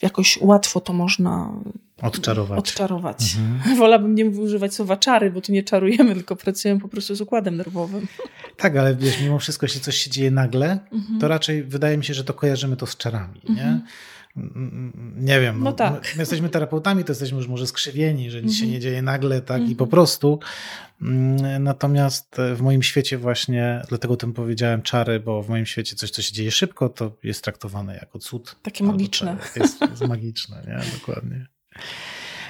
jakoś 0.01 0.39
łatwo 0.41 0.81
to 0.81 0.93
można 0.93 1.53
odczarować. 2.01 2.59
odczarować. 2.59 3.35
Mhm. 3.39 3.77
Wolałabym 3.79 4.15
nie 4.15 4.25
używać 4.25 4.73
słowa 4.73 4.97
czary, 4.97 5.31
bo 5.31 5.41
tu 5.41 5.51
nie 5.51 5.63
czarujemy, 5.63 6.15
tylko 6.15 6.35
pracujemy 6.35 6.81
po 6.81 6.87
prostu 6.87 7.15
z 7.15 7.21
układem 7.21 7.57
nerwowym. 7.57 8.07
Tak, 8.57 8.77
ale 8.77 8.95
wiesz, 8.95 9.21
mimo 9.21 9.39
wszystko, 9.39 9.65
jeśli 9.65 9.81
coś 9.81 9.97
się 9.97 10.09
dzieje 10.09 10.31
nagle, 10.31 10.79
mhm. 10.91 11.19
to 11.19 11.27
raczej 11.27 11.63
wydaje 11.63 11.97
mi 11.97 12.05
się, 12.05 12.13
że 12.13 12.23
to 12.23 12.33
kojarzymy 12.33 12.77
to 12.77 12.85
z 12.85 12.97
czarami? 12.97 13.41
Mhm. 13.49 13.75
Nie 13.75 13.81
wiem, 15.41 15.59
no, 15.59 15.63
no 15.63 15.73
tak. 15.73 16.13
my 16.15 16.21
jesteśmy 16.21 16.49
terapeutami, 16.49 17.03
to 17.03 17.11
jesteśmy 17.11 17.37
już 17.37 17.47
może 17.47 17.67
skrzywieni, 17.67 18.31
że 18.31 18.41
nic 18.41 18.55
się 18.55 18.67
nie 18.67 18.79
dzieje 18.79 19.01
nagle, 19.01 19.41
tak 19.41 19.69
i 19.69 19.75
po 19.75 19.87
prostu. 19.87 20.39
Mm, 21.01 21.63
natomiast 21.63 22.35
w 22.55 22.61
moim 22.61 22.83
świecie 22.83 23.17
właśnie, 23.17 23.81
dlatego 23.89 24.17
tym 24.17 24.33
powiedziałem 24.33 24.81
czary, 24.81 25.19
bo 25.19 25.43
w 25.43 25.49
moim 25.49 25.65
świecie 25.65 25.95
coś, 25.95 26.11
co 26.11 26.21
się 26.21 26.33
dzieje 26.33 26.51
szybko, 26.51 26.89
to 26.89 27.17
jest 27.23 27.43
traktowane 27.43 27.95
jako 27.95 28.19
cud. 28.19 28.55
Takie 28.61 28.83
magiczne. 28.83 29.37
Jest, 29.55 29.81
jest 29.81 30.07
magiczne, 30.07 30.63
nie? 30.67 30.99
Dokładnie. 30.99 31.47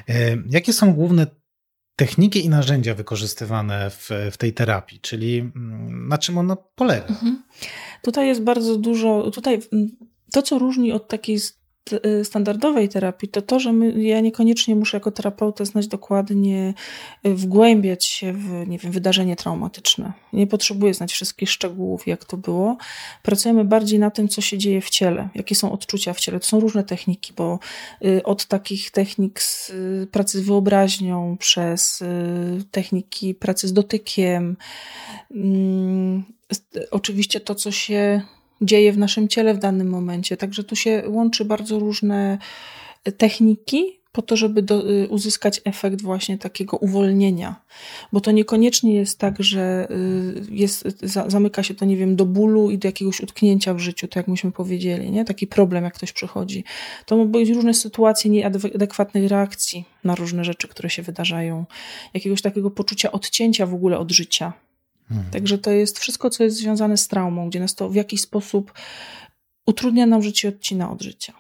E, 0.10 0.38
jakie 0.50 0.74
są 0.74 0.94
główne 0.94 1.28
techniki 1.96 2.46
i 2.46 2.50
narzędzia 2.50 2.96
wykorzystywane 2.96 3.90
w, 3.90 4.10
w 4.32 4.38
tej 4.38 4.54
terapii, 4.54 5.00
czyli 5.00 5.40
mm, 5.40 6.08
na 6.08 6.18
czym 6.18 6.38
ona 6.38 6.56
polega? 6.56 7.08
Mhm. 7.08 7.44
Tutaj 8.02 8.28
jest 8.28 8.42
bardzo 8.42 8.78
dużo, 8.78 9.32
tutaj 9.32 9.62
mm, 9.74 9.90
to, 10.32 10.42
co 10.42 10.60
różni 10.60 10.92
od 10.92 11.08
takiej 11.08 11.40
standardowej 12.24 12.90
terapii, 12.90 13.30
to 13.30 13.42
to, 13.42 13.60
że 13.60 13.74
my, 13.74 14.04
ja 14.04 14.20
niekoniecznie 14.22 14.76
muszę 14.76 14.98
jako 14.98 15.12
terapeuta 15.12 15.66
znać 15.66 15.88
dokładnie, 15.88 16.74
y, 17.26 17.36
wgłębiać 17.36 18.06
się 18.06 18.34
w 18.34 18.68
nie 18.68 18.78
wiem, 18.78 18.92
wydarzenie 18.92 19.36
traumatyczne. 19.36 20.14
Nie 20.34 20.48
potrzebuję 20.48 20.94
znać 20.94 21.14
wszystkich 21.14 21.50
szczegółów, 21.50 22.08
jak 22.08 22.26
to 22.26 22.38
było. 22.38 22.78
Pracujemy 23.24 23.66
bardziej 23.66 24.00
na 24.00 24.12
tym, 24.12 24.28
co 24.28 24.42
się 24.42 24.58
dzieje 24.58 24.82
w 24.82 24.90
ciele, 24.90 25.30
jakie 25.36 25.56
są 25.56 25.72
odczucia 25.72 26.14
w 26.14 26.20
ciele. 26.20 26.40
To 26.40 26.46
są 26.46 26.60
różne 26.60 26.84
techniki, 26.84 27.34
bo 27.34 27.60
y, 28.06 28.24
od 28.24 28.46
takich 28.46 28.92
technik 28.92 29.42
z 29.42 29.72
pracy 30.12 30.40
z 30.40 30.46
wyobraźnią, 30.46 31.38
przez 31.40 32.04
techniki 32.72 33.34
pracy 33.34 33.68
z 33.68 33.74
dotykiem, 33.74 34.58
mm, 35.32 36.24
oczywiście 36.92 37.40
to, 37.40 37.56
co 37.56 37.72
się 37.72 38.22
dzieje 38.62 38.94
w 38.94 38.98
naszym 38.98 39.28
ciele 39.28 39.54
w 39.54 39.60
danym 39.60 39.90
momencie. 39.90 40.38
Także 40.38 40.64
tu 40.64 40.76
się 40.76 41.04
łączy 41.08 41.46
bardzo 41.46 41.80
różne 41.80 42.38
techniki 43.18 44.00
po 44.16 44.22
to, 44.22 44.36
żeby 44.36 44.62
do, 44.62 44.92
y, 44.92 45.08
uzyskać 45.10 45.62
efekt 45.66 46.02
właśnie 46.02 46.38
takiego 46.38 46.78
uwolnienia. 46.78 47.56
Bo 48.14 48.22
to 48.22 48.32
niekoniecznie 48.32 48.96
jest 48.96 49.20
tak, 49.20 49.44
że 49.44 49.88
y, 49.92 50.42
jest, 50.50 50.88
za, 51.04 51.30
zamyka 51.30 51.64
się 51.64 51.74
to, 51.74 51.86
nie 51.86 51.98
wiem, 51.98 52.16
do 52.16 52.26
bólu 52.26 52.72
i 52.72 52.78
do 52.78 52.88
jakiegoś 52.88 53.22
utknięcia 53.22 53.74
w 53.74 53.80
życiu, 53.80 54.08
tak 54.08 54.16
jak 54.16 54.28
myśmy 54.28 54.52
powiedzieli, 54.52 55.12
nie? 55.12 55.26
Taki 55.26 55.48
problem, 55.48 55.84
jak 55.84 55.94
ktoś 55.94 56.12
przychodzi. 56.12 56.64
To 57.06 57.18
mogą 57.18 57.32
być 57.32 57.50
różne 57.50 57.74
sytuacje 57.74 58.32
nieadekwatnej 58.32 59.28
reakcji 59.28 59.86
na 60.04 60.16
różne 60.16 60.44
rzeczy, 60.44 60.68
które 60.68 60.90
się 60.90 61.02
wydarzają. 61.02 61.66
Jakiegoś 62.14 62.42
takiego 62.42 62.72
poczucia 62.72 63.12
odcięcia 63.12 63.66
w 63.66 63.74
ogóle 63.74 63.98
od 64.00 64.12
życia 64.12 64.54
Mhm. 65.12 65.32
Także 65.32 65.58
to 65.58 65.72
jest 65.72 66.00
wszystko, 66.00 66.30
co 66.30 66.44
jest 66.44 66.58
związane 66.58 66.98
z 66.98 67.08
traumą, 67.08 67.50
gdzie 67.50 67.60
nas 67.60 67.76
to 67.76 67.90
w 67.90 67.96
jakiś 67.96 68.22
sposób 68.22 68.74
utrudnia 69.66 70.06
nam 70.06 70.24
życie, 70.24 70.50
odcina 70.50 70.92
od 70.92 71.02
życia. 71.02 71.34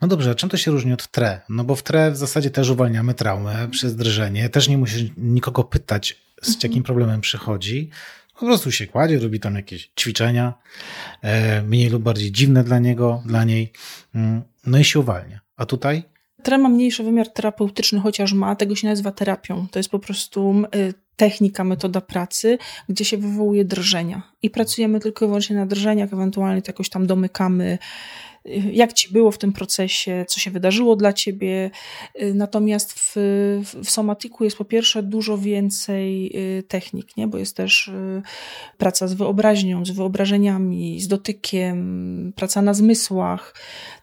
No 0.00 0.08
dobrze, 0.08 0.30
a 0.30 0.34
czym 0.34 0.48
to 0.48 0.56
się 0.56 0.70
różni 0.70 0.92
od 0.92 1.10
TRE? 1.10 1.40
No 1.48 1.64
bo 1.64 1.76
w 1.76 1.82
TRE 1.82 2.10
w 2.10 2.16
zasadzie 2.16 2.50
też 2.50 2.70
uwalniamy 2.70 3.14
traumę 3.14 3.68
przez 3.70 3.96
drżenie. 3.96 4.48
Też 4.48 4.68
nie 4.68 4.78
musisz 4.78 5.10
nikogo 5.16 5.64
pytać, 5.64 6.22
z 6.42 6.48
mhm. 6.48 6.60
jakim 6.62 6.82
problemem 6.82 7.20
przychodzi. 7.20 7.90
Po 8.34 8.46
prostu 8.46 8.72
się 8.72 8.86
kładzie, 8.86 9.18
robi 9.18 9.40
tam 9.40 9.54
jakieś 9.54 9.90
ćwiczenia, 10.00 10.54
e, 11.22 11.62
mniej 11.62 11.90
lub 11.90 12.02
bardziej 12.02 12.32
dziwne 12.32 12.64
dla 12.64 12.78
niego, 12.78 13.22
dla 13.26 13.44
niej, 13.44 13.72
mm, 14.14 14.42
no 14.66 14.78
i 14.78 14.84
się 14.84 15.00
uwalnia. 15.00 15.40
A 15.56 15.66
tutaj? 15.66 16.02
TRE 16.42 16.58
ma 16.58 16.68
mniejszy 16.68 17.02
wymiar 17.02 17.28
terapeutyczny, 17.28 18.00
chociaż 18.00 18.32
ma, 18.32 18.56
tego 18.56 18.76
się 18.76 18.88
nazywa 18.88 19.12
terapią. 19.12 19.66
To 19.70 19.78
jest 19.78 19.88
po 19.88 19.98
prostu 19.98 20.62
y, 20.74 20.94
technika, 21.16 21.64
metoda 21.64 22.00
pracy, 22.00 22.58
gdzie 22.88 23.04
się 23.04 23.16
wywołuje 23.16 23.64
drżenia. 23.64 24.22
I 24.42 24.50
pracujemy 24.50 25.00
tylko 25.00 25.24
i 25.24 25.28
wyłącznie 25.28 25.56
na 25.56 25.66
drżeniach, 25.66 26.12
ewentualnie 26.12 26.62
to 26.62 26.68
jakoś 26.68 26.88
tam 26.88 27.06
domykamy 27.06 27.78
jak 28.72 28.92
ci 28.92 29.12
było 29.12 29.30
w 29.30 29.38
tym 29.38 29.52
procesie, 29.52 30.24
co 30.28 30.40
się 30.40 30.50
wydarzyło 30.50 30.96
dla 30.96 31.12
ciebie. 31.12 31.70
Natomiast 32.34 32.92
w, 32.92 33.12
w 33.84 33.90
somatiku 33.90 34.44
jest 34.44 34.56
po 34.56 34.64
pierwsze 34.64 35.02
dużo 35.02 35.38
więcej 35.38 36.32
y, 36.58 36.62
technik, 36.62 37.16
nie? 37.16 37.26
bo 37.26 37.38
jest 37.38 37.56
też 37.56 37.88
y, 37.88 38.22
praca 38.78 39.08
z 39.08 39.14
wyobraźnią, 39.14 39.84
z 39.84 39.90
wyobrażeniami, 39.90 41.00
z 41.00 41.08
dotykiem, 41.08 42.32
praca 42.36 42.62
na 42.62 42.74
zmysłach. 42.74 43.54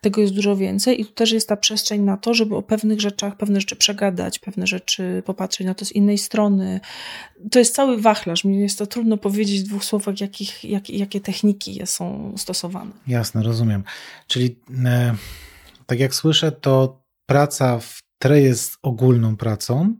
Tego 0.01 0.21
jest 0.21 0.33
dużo 0.33 0.55
więcej 0.55 1.01
i 1.01 1.05
tu 1.05 1.11
też 1.11 1.31
jest 1.31 1.49
ta 1.49 1.57
przestrzeń 1.57 2.01
na 2.01 2.17
to, 2.17 2.33
żeby 2.33 2.55
o 2.55 2.61
pewnych 2.61 3.01
rzeczach, 3.01 3.37
pewne 3.37 3.59
rzeczy 3.59 3.75
przegadać, 3.75 4.39
pewne 4.39 4.67
rzeczy 4.67 5.23
popatrzeć 5.25 5.67
na 5.67 5.73
to 5.73 5.85
z 5.85 5.91
innej 5.91 6.17
strony. 6.17 6.79
To 7.51 7.59
jest 7.59 7.75
cały 7.75 8.01
wachlarz. 8.01 8.43
Mi 8.43 8.59
jest 8.59 8.79
to 8.79 8.87
trudno 8.87 9.17
powiedzieć 9.17 9.61
w 9.61 9.67
dwóch 9.67 9.85
słowach, 9.85 10.21
jakich, 10.21 10.63
jak, 10.63 10.89
jakie 10.89 11.21
techniki 11.21 11.81
są 11.85 12.33
stosowane. 12.37 12.91
Jasne, 13.07 13.43
rozumiem. 13.43 13.83
Czyli 14.27 14.55
e, 14.85 15.15
tak 15.85 15.99
jak 15.99 16.15
słyszę, 16.15 16.51
to 16.51 17.01
praca 17.25 17.79
w 17.79 17.99
TRE 18.19 18.41
jest 18.41 18.77
ogólną 18.81 19.37
pracą, 19.37 19.95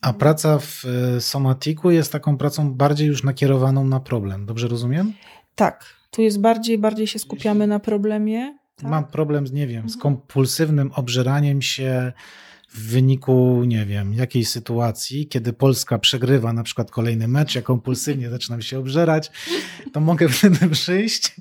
a 0.00 0.06
mhm. 0.06 0.18
praca 0.18 0.58
w 0.58 0.84
e, 0.84 1.20
somatiku 1.20 1.90
jest 1.90 2.12
taką 2.12 2.36
pracą 2.36 2.74
bardziej 2.74 3.08
już 3.08 3.24
nakierowaną 3.24 3.84
na 3.84 4.00
problem. 4.00 4.46
Dobrze 4.46 4.68
rozumiem? 4.68 5.12
Tak. 5.54 5.84
Tu 6.10 6.22
jest 6.22 6.40
bardziej, 6.40 6.78
bardziej 6.78 7.06
się 7.06 7.18
skupiamy 7.18 7.66
na 7.66 7.78
problemie. 7.78 8.58
Tak? 8.76 8.90
Mam 8.90 9.04
problem, 9.04 9.46
z, 9.46 9.52
nie 9.52 9.66
wiem, 9.66 9.88
z 9.88 9.94
mhm. 9.94 10.00
kompulsywnym 10.00 10.92
obżeraniem 10.94 11.62
się 11.62 12.12
w 12.68 12.92
wyniku, 12.92 13.64
nie 13.64 13.86
wiem, 13.86 14.14
jakiejś 14.14 14.48
sytuacji, 14.48 15.26
kiedy 15.26 15.52
Polska 15.52 15.98
przegrywa 15.98 16.52
na 16.52 16.62
przykład 16.62 16.90
kolejny 16.90 17.28
mecz, 17.28 17.54
ja 17.54 17.62
kompulsywnie 17.62 18.30
zaczynam 18.36 18.62
się 18.62 18.78
obżerać, 18.78 19.30
to 19.92 20.00
mogę 20.00 20.28
wtedy 20.28 20.68
przyjść. 20.70 21.34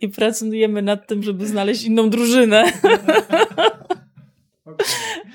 I 0.00 0.08
pracujemy 0.08 0.82
nad 0.82 1.06
tym, 1.06 1.22
żeby 1.22 1.46
znaleźć 1.46 1.84
inną 1.84 2.10
drużynę. 2.10 2.64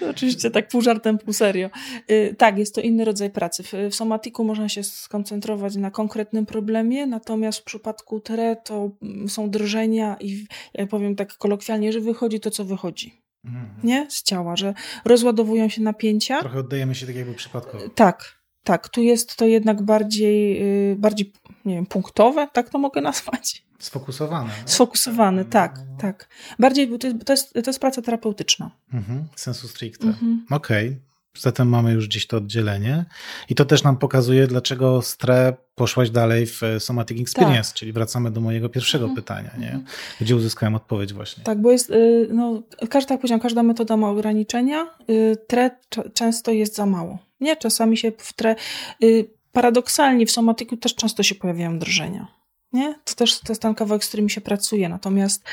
Oczywiście 0.09 0.51
tak 0.51 0.67
pół 0.67 0.81
żartem, 0.81 1.17
pół 1.17 1.33
serio. 1.33 1.69
Yy, 2.07 2.35
tak, 2.37 2.57
jest 2.57 2.75
to 2.75 2.81
inny 2.81 3.05
rodzaj 3.05 3.29
pracy. 3.29 3.63
W, 3.63 3.73
w 3.91 3.95
somatiku 3.95 4.43
można 4.43 4.69
się 4.69 4.83
skoncentrować 4.83 5.75
na 5.75 5.91
konkretnym 5.91 6.45
problemie, 6.45 7.07
natomiast 7.07 7.59
w 7.59 7.63
przypadku 7.63 8.19
TRE 8.19 8.55
to 8.55 8.91
mm, 9.01 9.29
są 9.29 9.49
drżenia 9.49 10.17
i 10.19 10.45
jak 10.73 10.89
powiem 10.89 11.15
tak 11.15 11.37
kolokwialnie, 11.37 11.91
że 11.91 11.99
wychodzi 11.99 12.39
to, 12.39 12.51
co 12.51 12.65
wychodzi. 12.65 13.26
Mhm. 13.45 13.65
Nie? 13.83 14.07
Z 14.09 14.23
ciała, 14.23 14.55
że 14.55 14.73
rozładowują 15.05 15.69
się 15.69 15.81
napięcia. 15.81 16.39
Trochę 16.39 16.59
oddajemy 16.59 16.95
się 16.95 17.05
tak 17.05 17.15
jakby 17.15 17.33
przypadkowo. 17.33 17.89
Tak, 17.89 18.37
tak. 18.63 18.89
Tu 18.89 19.01
jest 19.01 19.35
to 19.35 19.45
jednak 19.45 19.81
bardziej, 19.81 20.59
yy, 20.89 20.95
bardziej 20.95 21.33
nie 21.65 21.75
wiem, 21.75 21.85
punktowe, 21.85 22.47
tak 22.53 22.69
to 22.69 22.79
mogę 22.79 23.01
nazwać. 23.11 23.67
Sfokusowane. 23.79 24.49
Sfokusowane, 24.65 25.45
tak, 25.45 25.79
tak. 25.99 26.29
Bardziej, 26.59 26.87
bo 26.87 26.97
to 26.97 27.07
jest, 27.07 27.25
to 27.25 27.33
jest, 27.33 27.53
to 27.53 27.69
jest 27.69 27.79
praca 27.79 28.01
terapeutyczna. 28.01 28.71
Mhm, 28.93 29.27
sensu 29.35 29.67
stricte. 29.67 30.07
Mhm. 30.07 30.45
Okej, 30.49 30.87
okay. 30.87 31.06
Zatem 31.39 31.69
mamy 31.69 31.91
już 31.91 32.07
gdzieś 32.07 32.27
to 32.27 32.37
oddzielenie. 32.37 33.05
I 33.49 33.55
to 33.55 33.65
też 33.65 33.83
nam 33.83 33.97
pokazuje, 33.97 34.47
dlaczego 34.47 35.01
STRE 35.01 35.53
poszłaś 35.75 36.09
dalej 36.09 36.45
w 36.45 36.61
Somatic 36.79 37.21
Experience, 37.21 37.69
tak. 37.69 37.73
czyli 37.73 37.93
wracamy 37.93 38.31
do 38.31 38.41
mojego 38.41 38.69
pierwszego 38.69 39.05
mhm. 39.05 39.15
pytania, 39.15 39.51
nie? 39.57 39.71
Mhm. 39.71 39.85
gdzie 40.21 40.35
uzyskałem 40.35 40.75
odpowiedź 40.75 41.13
właśnie. 41.13 41.43
Tak, 41.43 41.61
bo 41.61 41.71
jest, 41.71 41.89
y, 41.89 42.27
no, 42.33 42.63
każda, 42.89 43.13
jak 43.13 43.21
powiedziałam, 43.21 43.41
każda 43.41 43.63
metoda 43.63 43.97
ma 43.97 44.09
ograniczenia. 44.09 44.87
Y, 45.09 45.37
TRE 45.47 45.69
często 46.13 46.51
jest 46.51 46.75
za 46.75 46.85
mało. 46.85 47.17
Nie, 47.39 47.55
czasami 47.55 47.97
się 47.97 48.11
w 48.17 48.33
TRE, 48.33 48.55
y, 49.03 49.29
paradoksalnie 49.51 50.25
w 50.25 50.31
somatyku 50.31 50.77
też 50.77 50.95
często 50.95 51.23
się 51.23 51.35
pojawiają 51.35 51.79
drżenia. 51.79 52.27
Nie? 52.73 52.95
To 53.05 53.13
też 53.15 53.39
to 53.39 53.51
jest 53.51 53.61
ten 53.61 53.75
kawałek, 53.75 54.03
z 54.03 54.07
którymi 54.07 54.29
się 54.29 54.41
pracuje. 54.41 54.89
Natomiast 54.89 55.43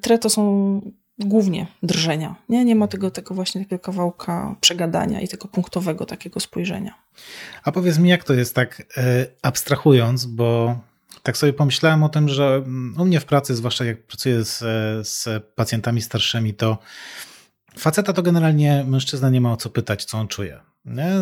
TRE 0.00 0.18
to 0.18 0.30
są 0.30 0.80
głównie 1.18 1.66
drżenia. 1.82 2.34
Nie, 2.48 2.64
nie 2.64 2.74
ma 2.74 2.88
tego, 2.88 3.10
tego 3.10 3.34
właśnie 3.34 3.64
takiego 3.64 3.82
kawałka 3.82 4.56
przegadania 4.60 5.20
i 5.20 5.28
tego 5.28 5.48
punktowego 5.48 6.06
takiego 6.06 6.40
spojrzenia. 6.40 6.94
A 7.64 7.72
powiedz 7.72 7.98
mi, 7.98 8.10
jak 8.10 8.24
to 8.24 8.34
jest 8.34 8.54
tak 8.54 8.82
e, 8.96 9.26
abstrahując, 9.42 10.26
bo 10.26 10.78
tak 11.22 11.36
sobie 11.36 11.52
pomyślałem 11.52 12.02
o 12.02 12.08
tym, 12.08 12.28
że 12.28 12.54
mm, 12.54 13.00
u 13.00 13.04
mnie 13.04 13.20
w 13.20 13.24
pracy, 13.24 13.54
zwłaszcza 13.54 13.84
jak 13.84 14.02
pracuję 14.02 14.44
z, 14.44 14.58
z 15.08 15.44
pacjentami 15.54 16.02
starszymi, 16.02 16.54
to 16.54 16.78
faceta 17.78 18.12
to 18.12 18.22
generalnie 18.22 18.84
mężczyzna 18.88 19.30
nie 19.30 19.40
ma 19.40 19.52
o 19.52 19.56
co 19.56 19.70
pytać, 19.70 20.04
co 20.04 20.18
on 20.18 20.28
czuje. 20.28 20.60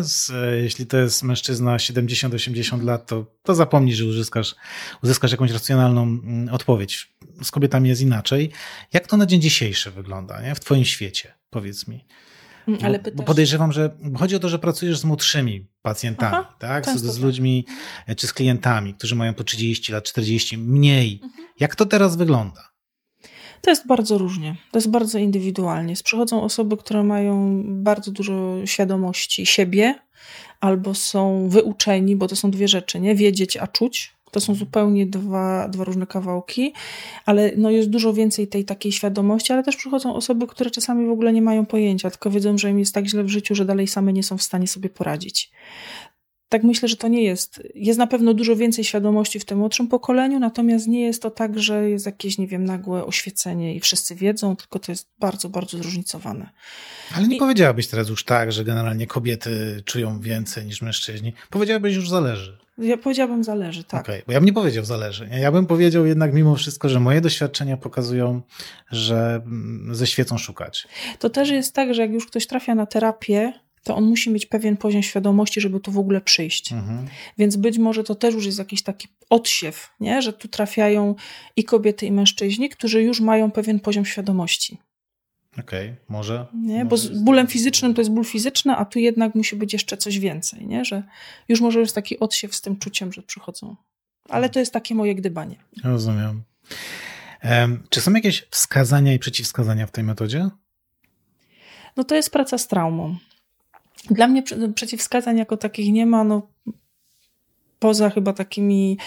Z, 0.01 0.31
jeśli 0.61 0.85
to 0.85 0.97
jest 0.97 1.23
mężczyzna 1.23 1.77
70-80 1.77 2.83
lat, 2.83 3.07
to, 3.07 3.25
to 3.43 3.55
zapomnij, 3.55 3.95
że 3.95 4.05
uzyskasz, 4.05 4.55
uzyskasz 5.03 5.31
jakąś 5.31 5.51
racjonalną 5.51 6.03
mm, 6.03 6.53
odpowiedź. 6.53 7.13
Z 7.43 7.51
kobietami 7.51 7.89
jest 7.89 8.01
inaczej. 8.01 8.51
Jak 8.93 9.07
to 9.07 9.17
na 9.17 9.25
dzień 9.25 9.41
dzisiejszy 9.41 9.91
wygląda 9.91 10.41
nie? 10.41 10.55
w 10.55 10.59
Twoim 10.59 10.85
świecie? 10.85 11.33
Powiedz 11.49 11.87
mi. 11.87 12.05
Mm, 12.67 12.79
ale 12.83 12.99
bo, 12.99 13.11
bo 13.13 13.23
podejrzewam, 13.23 13.71
że 13.71 13.97
chodzi 14.17 14.35
o 14.35 14.39
to, 14.39 14.49
że 14.49 14.59
pracujesz 14.59 14.97
z 14.97 15.03
młodszymi 15.03 15.67
pacjentami, 15.81 16.35
Aha, 16.39 16.55
tak? 16.59 16.85
Z, 16.85 17.01
z 17.01 17.13
tak. 17.13 17.23
ludźmi 17.23 17.65
e, 18.07 18.15
czy 18.15 18.27
z 18.27 18.33
klientami, 18.33 18.93
którzy 18.93 19.15
mają 19.15 19.33
po 19.33 19.43
30 19.43 19.91
lat, 19.91 20.03
40, 20.03 20.57
mniej. 20.57 21.19
Mhm. 21.23 21.47
Jak 21.59 21.75
to 21.75 21.85
teraz 21.85 22.15
wygląda? 22.15 22.72
To 23.63 23.69
jest 23.69 23.87
bardzo 23.87 24.17
różnie, 24.17 24.55
to 24.71 24.77
jest 24.77 24.89
bardzo 24.89 25.19
indywidualnie. 25.19 25.93
Przychodzą 26.03 26.43
osoby, 26.43 26.77
które 26.77 27.03
mają 27.03 27.63
bardzo 27.65 28.11
dużo 28.11 28.65
świadomości 28.65 29.45
siebie, 29.45 29.95
albo 30.59 30.93
są 30.93 31.49
wyuczeni, 31.49 32.15
bo 32.15 32.27
to 32.27 32.35
są 32.35 32.51
dwie 32.51 32.67
rzeczy, 32.67 32.99
nie? 32.99 33.15
Wiedzieć, 33.15 33.57
a 33.57 33.67
czuć. 33.67 34.13
To 34.31 34.39
są 34.39 34.55
zupełnie 34.55 35.05
dwa, 35.05 35.67
dwa 35.69 35.83
różne 35.83 36.07
kawałki, 36.07 36.73
ale 37.25 37.51
no 37.57 37.69
jest 37.69 37.89
dużo 37.89 38.13
więcej 38.13 38.47
tej 38.47 38.65
takiej 38.65 38.91
świadomości, 38.91 39.53
ale 39.53 39.63
też 39.63 39.75
przychodzą 39.75 40.15
osoby, 40.15 40.47
które 40.47 40.71
czasami 40.71 41.07
w 41.07 41.11
ogóle 41.11 41.33
nie 41.33 41.41
mają 41.41 41.65
pojęcia, 41.65 42.09
tylko 42.09 42.31
wiedzą, 42.31 42.57
że 42.57 42.69
im 42.69 42.79
jest 42.79 42.93
tak 42.93 43.07
źle 43.07 43.23
w 43.23 43.29
życiu, 43.29 43.55
że 43.55 43.65
dalej 43.65 43.87
same 43.87 44.13
nie 44.13 44.23
są 44.23 44.37
w 44.37 44.43
stanie 44.43 44.67
sobie 44.67 44.89
poradzić. 44.89 45.51
Tak 46.53 46.63
myślę, 46.63 46.87
że 46.87 46.95
to 46.97 47.07
nie 47.07 47.23
jest. 47.23 47.63
Jest 47.75 47.99
na 47.99 48.07
pewno 48.07 48.33
dużo 48.33 48.55
więcej 48.55 48.83
świadomości 48.83 49.39
w 49.39 49.45
tym 49.45 49.57
młodszym 49.57 49.87
pokoleniu, 49.87 50.39
natomiast 50.39 50.87
nie 50.87 51.01
jest 51.01 51.21
to 51.21 51.31
tak, 51.31 51.59
że 51.59 51.89
jest 51.89 52.05
jakieś, 52.05 52.37
nie 52.37 52.47
wiem, 52.47 52.65
nagłe 52.65 53.05
oświecenie 53.05 53.75
i 53.75 53.79
wszyscy 53.79 54.15
wiedzą, 54.15 54.55
tylko 54.55 54.79
to 54.79 54.91
jest 54.91 55.07
bardzo, 55.19 55.49
bardzo 55.49 55.77
zróżnicowane. 55.77 56.49
Ale 57.15 57.27
nie 57.27 57.35
I- 57.35 57.39
powiedziałabyś 57.39 57.87
teraz 57.87 58.09
już 58.09 58.23
tak, 58.23 58.51
że 58.51 58.63
generalnie 58.63 59.07
kobiety 59.07 59.81
czują 59.85 60.19
więcej 60.19 60.65
niż 60.65 60.81
mężczyźni. 60.81 61.33
Powiedziałabyś 61.49 61.95
już 61.95 62.09
zależy. 62.09 62.57
Ja 62.77 62.97
powiedziałabym, 62.97 63.43
zależy, 63.43 63.83
tak. 63.83 64.01
Okej, 64.01 64.21
bo 64.27 64.33
ja 64.33 64.39
bym 64.39 64.45
nie 64.45 64.53
powiedział 64.53 64.85
zależy. 64.85 65.29
Ja 65.31 65.51
bym 65.51 65.65
powiedział 65.65 66.05
jednak 66.05 66.33
mimo 66.33 66.55
wszystko, 66.55 66.89
że 66.89 66.99
moje 66.99 67.21
doświadczenia 67.21 67.77
pokazują, 67.77 68.41
że 68.91 69.41
mm, 69.45 69.95
ze 69.95 70.07
świecą 70.07 70.37
szukać. 70.37 70.87
To 71.19 71.29
też 71.29 71.49
jest 71.49 71.75
tak, 71.75 71.93
że 71.93 72.01
jak 72.01 72.11
już 72.11 72.27
ktoś 72.27 72.47
trafia 72.47 72.75
na 72.75 72.85
terapię, 72.85 73.53
to 73.83 73.95
on 73.95 74.03
musi 74.03 74.29
mieć 74.29 74.45
pewien 74.45 74.77
poziom 74.77 75.03
świadomości, 75.03 75.61
żeby 75.61 75.79
tu 75.79 75.91
w 75.91 75.97
ogóle 75.97 76.21
przyjść. 76.21 76.71
Mhm. 76.71 77.07
Więc 77.37 77.55
być 77.55 77.77
może 77.77 78.03
to 78.03 78.15
też 78.15 78.35
już 78.35 78.45
jest 78.45 78.59
jakiś 78.59 78.83
taki 78.83 79.07
odsiew, 79.29 79.89
nie? 79.99 80.21
że 80.21 80.33
tu 80.33 80.47
trafiają 80.47 81.15
i 81.55 81.63
kobiety, 81.63 82.05
i 82.05 82.11
mężczyźni, 82.11 82.69
którzy 82.69 83.03
już 83.03 83.19
mają 83.21 83.51
pewien 83.51 83.79
poziom 83.79 84.05
świadomości. 84.05 84.77
Okej, 85.59 85.95
może. 86.09 86.45
Nie? 86.53 86.85
Bo 86.85 86.97
z 86.97 87.23
bólem 87.23 87.47
fizycznym 87.47 87.93
to 87.93 88.01
jest 88.01 88.11
ból 88.11 88.25
fizyczny, 88.25 88.75
a 88.75 88.85
tu 88.85 88.99
jednak 88.99 89.35
musi 89.35 89.55
być 89.55 89.73
jeszcze 89.73 89.97
coś 89.97 90.19
więcej, 90.19 90.67
nie? 90.67 90.85
że 90.85 91.03
już 91.47 91.61
może 91.61 91.79
jest 91.79 91.95
taki 91.95 92.19
odsiew 92.19 92.55
z 92.55 92.61
tym 92.61 92.77
czuciem, 92.77 93.13
że 93.13 93.23
przychodzą. 93.23 93.75
Ale 94.29 94.49
to 94.49 94.59
jest 94.59 94.73
takie 94.73 94.95
moje 94.95 95.15
gdybanie. 95.15 95.55
Rozumiem. 95.83 96.43
Em, 97.41 97.83
czy 97.89 98.01
są 98.01 98.13
jakieś 98.13 98.47
wskazania 98.49 99.13
i 99.13 99.19
przeciwwskazania 99.19 99.87
w 99.87 99.91
tej 99.91 100.03
metodzie? 100.03 100.49
No 101.97 102.03
to 102.03 102.15
jest 102.15 102.29
praca 102.29 102.57
z 102.57 102.67
traumą. 102.67 103.17
Dla 104.09 104.27
mnie 104.27 104.43
prze- 104.43 104.73
przeciwwskazań 104.73 105.37
jako 105.37 105.57
takich 105.57 105.93
nie 105.93 106.05
ma, 106.05 106.23
no 106.23 106.47
poza 107.79 108.09
chyba 108.09 108.33
takimi 108.33 108.97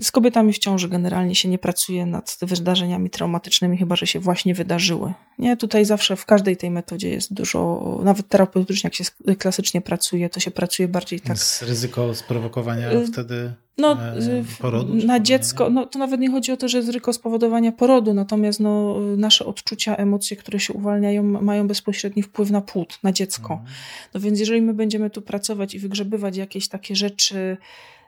z 0.00 0.10
kobietami 0.10 0.52
w 0.52 0.58
ciąży 0.58 0.88
generalnie 0.88 1.34
się 1.34 1.48
nie 1.48 1.58
pracuje 1.58 2.06
nad 2.06 2.38
wydarzeniami 2.42 3.10
traumatycznymi, 3.10 3.78
chyba 3.78 3.96
że 3.96 4.06
się 4.06 4.20
właśnie 4.20 4.54
wydarzyły. 4.54 5.12
Nie, 5.38 5.56
tutaj 5.56 5.84
zawsze 5.84 6.16
w 6.16 6.26
każdej 6.26 6.56
tej 6.56 6.70
metodzie 6.70 7.08
jest 7.08 7.34
dużo, 7.34 8.00
nawet 8.04 8.28
terapeutycznie, 8.28 8.88
jak 8.88 8.94
się 8.94 9.04
klasycznie 9.38 9.80
pracuje, 9.80 10.30
to 10.30 10.40
się 10.40 10.50
pracuje 10.50 10.88
bardziej 10.88 11.20
tak 11.20 11.30
Jest 11.30 11.62
ryzyko 11.62 12.14
sprowokowania 12.14 12.92
Y, 12.92 13.06
wtedy 13.06 13.52
no, 13.78 14.02
e, 14.02 14.18
y, 14.18 14.44
porodu? 14.60 14.94
na 14.94 15.20
dziecko, 15.20 15.70
no 15.70 15.86
to 15.86 15.98
nawet 15.98 16.20
nie 16.20 16.30
chodzi 16.30 16.52
o 16.52 16.56
to, 16.56 16.68
że 16.68 16.78
jest 16.78 16.88
ryzyko 16.88 17.12
spowodowania 17.12 17.72
porodu, 17.72 18.14
natomiast 18.14 18.60
no, 18.60 19.00
nasze 19.16 19.46
odczucia, 19.46 19.96
emocje, 19.96 20.36
które 20.36 20.60
się 20.60 20.72
uwalniają, 20.72 21.22
mają 21.22 21.68
bezpośredni 21.68 22.22
wpływ 22.22 22.50
na 22.50 22.60
płód, 22.60 22.98
na 23.02 23.12
dziecko. 23.12 23.52
Mhm. 23.52 23.70
No 24.14 24.20
więc 24.20 24.40
jeżeli 24.40 24.62
my 24.62 24.74
będziemy 24.74 25.10
tu 25.10 25.22
pracować 25.22 25.74
i 25.74 25.78
wygrzebywać 25.78 26.36
jakieś 26.36 26.68
takie 26.68 26.96
rzeczy 26.96 27.56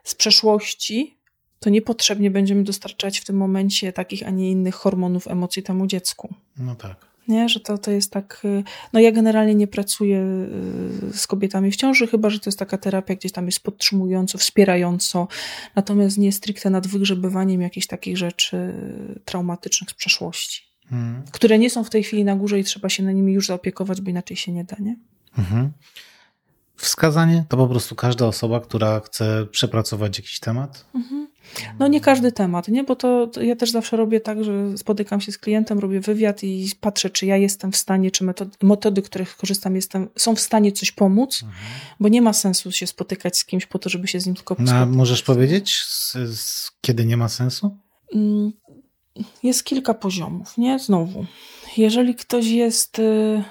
z 0.07 0.15
przeszłości, 0.15 1.17
to 1.59 1.69
niepotrzebnie 1.69 2.31
będziemy 2.31 2.63
dostarczać 2.63 3.19
w 3.19 3.25
tym 3.25 3.37
momencie 3.37 3.93
takich, 3.93 4.27
a 4.27 4.29
nie 4.29 4.51
innych 4.51 4.75
hormonów, 4.75 5.27
emocji 5.27 5.63
temu 5.63 5.87
dziecku. 5.87 6.35
No 6.57 6.75
tak. 6.75 7.07
Nie, 7.27 7.49
że 7.49 7.59
to, 7.59 7.77
to 7.77 7.91
jest 7.91 8.11
tak. 8.11 8.41
y, 8.45 8.63
No 8.93 8.99
ja 8.99 9.11
generalnie 9.11 9.55
nie 9.55 9.67
pracuję 9.67 10.19
y, 11.13 11.17
z 11.17 11.27
kobietami 11.27 11.71
w 11.71 11.75
ciąży, 11.75 12.07
chyba 12.07 12.29
że 12.29 12.39
to 12.39 12.49
jest 12.49 12.59
taka 12.59 12.77
terapia 12.77 13.15
gdzieś 13.15 13.31
tam 13.31 13.45
jest 13.45 13.59
podtrzymująco, 13.59 14.37
wspierająco, 14.37 15.27
natomiast 15.75 16.17
nie 16.17 16.31
stricte 16.31 16.69
nad 16.69 16.87
wygrzebywaniem 16.87 17.61
jakichś 17.61 17.87
takich 17.87 18.17
rzeczy 18.17 18.57
y, 18.57 19.19
traumatycznych 19.25 19.89
z 19.89 19.93
przeszłości, 19.93 20.63
Mhm. 20.91 21.23
które 21.31 21.59
nie 21.59 21.69
są 21.69 21.83
w 21.83 21.89
tej 21.89 22.03
chwili 22.03 22.23
na 22.23 22.35
górze 22.35 22.59
i 22.59 22.63
trzeba 22.63 22.89
się 22.89 23.03
na 23.03 23.11
nimi 23.11 23.33
już 23.33 23.47
zaopiekować, 23.47 24.01
bo 24.01 24.09
inaczej 24.09 24.37
się 24.37 24.51
nie 24.51 24.63
da, 24.63 24.75
nie? 24.79 24.95
Mhm. 25.37 25.71
Wskazanie 26.77 27.45
to 27.49 27.57
po 27.57 27.67
prostu 27.67 27.95
każda 27.95 28.25
osoba, 28.25 28.59
która 28.59 28.99
chce 28.99 29.45
przepracować 29.51 30.17
jakiś 30.17 30.39
temat. 30.39 30.85
No 31.79 31.87
nie 31.87 32.01
każdy 32.01 32.31
temat, 32.31 32.67
nie? 32.67 32.83
Bo 32.83 32.95
to, 32.95 33.27
to 33.27 33.41
ja 33.41 33.55
też 33.55 33.71
zawsze 33.71 33.97
robię 33.97 34.19
tak, 34.19 34.43
że 34.43 34.77
spotykam 34.77 35.21
się 35.21 35.31
z 35.31 35.37
klientem, 35.37 35.79
robię 35.79 35.99
wywiad 35.99 36.43
i 36.43 36.71
patrzę, 36.81 37.09
czy 37.09 37.25
ja 37.25 37.37
jestem 37.37 37.71
w 37.71 37.77
stanie, 37.77 38.11
czy 38.11 38.23
metody, 38.23 38.51
metody 38.61 39.01
których 39.01 39.37
korzystam, 39.37 39.75
jestem, 39.75 40.07
są 40.15 40.35
w 40.35 40.39
stanie 40.39 40.71
coś 40.71 40.91
pomóc, 40.91 41.45
bo 41.99 42.09
nie 42.09 42.21
ma 42.21 42.33
sensu 42.33 42.71
się 42.71 42.87
spotykać 42.87 43.37
z 43.37 43.45
kimś 43.45 43.65
po 43.65 43.79
to, 43.79 43.89
żeby 43.89 44.07
się 44.07 44.19
z 44.19 44.25
nim 44.25 44.35
tylko 44.35 44.55
No, 44.59 44.85
możesz 44.85 45.23
powiedzieć, 45.23 45.75
z, 45.83 46.13
z, 46.39 46.71
kiedy 46.81 47.05
nie 47.05 47.17
ma 47.17 47.29
sensu? 47.29 47.77
Mm, 48.13 48.51
Jest 49.43 49.63
kilka 49.63 49.93
poziomów, 49.93 50.57
nie? 50.57 50.79
Znowu. 50.79 51.25
Jeżeli 51.77 52.15
ktoś 52.15 52.45
jest 52.45 52.99
y, 52.99 53.43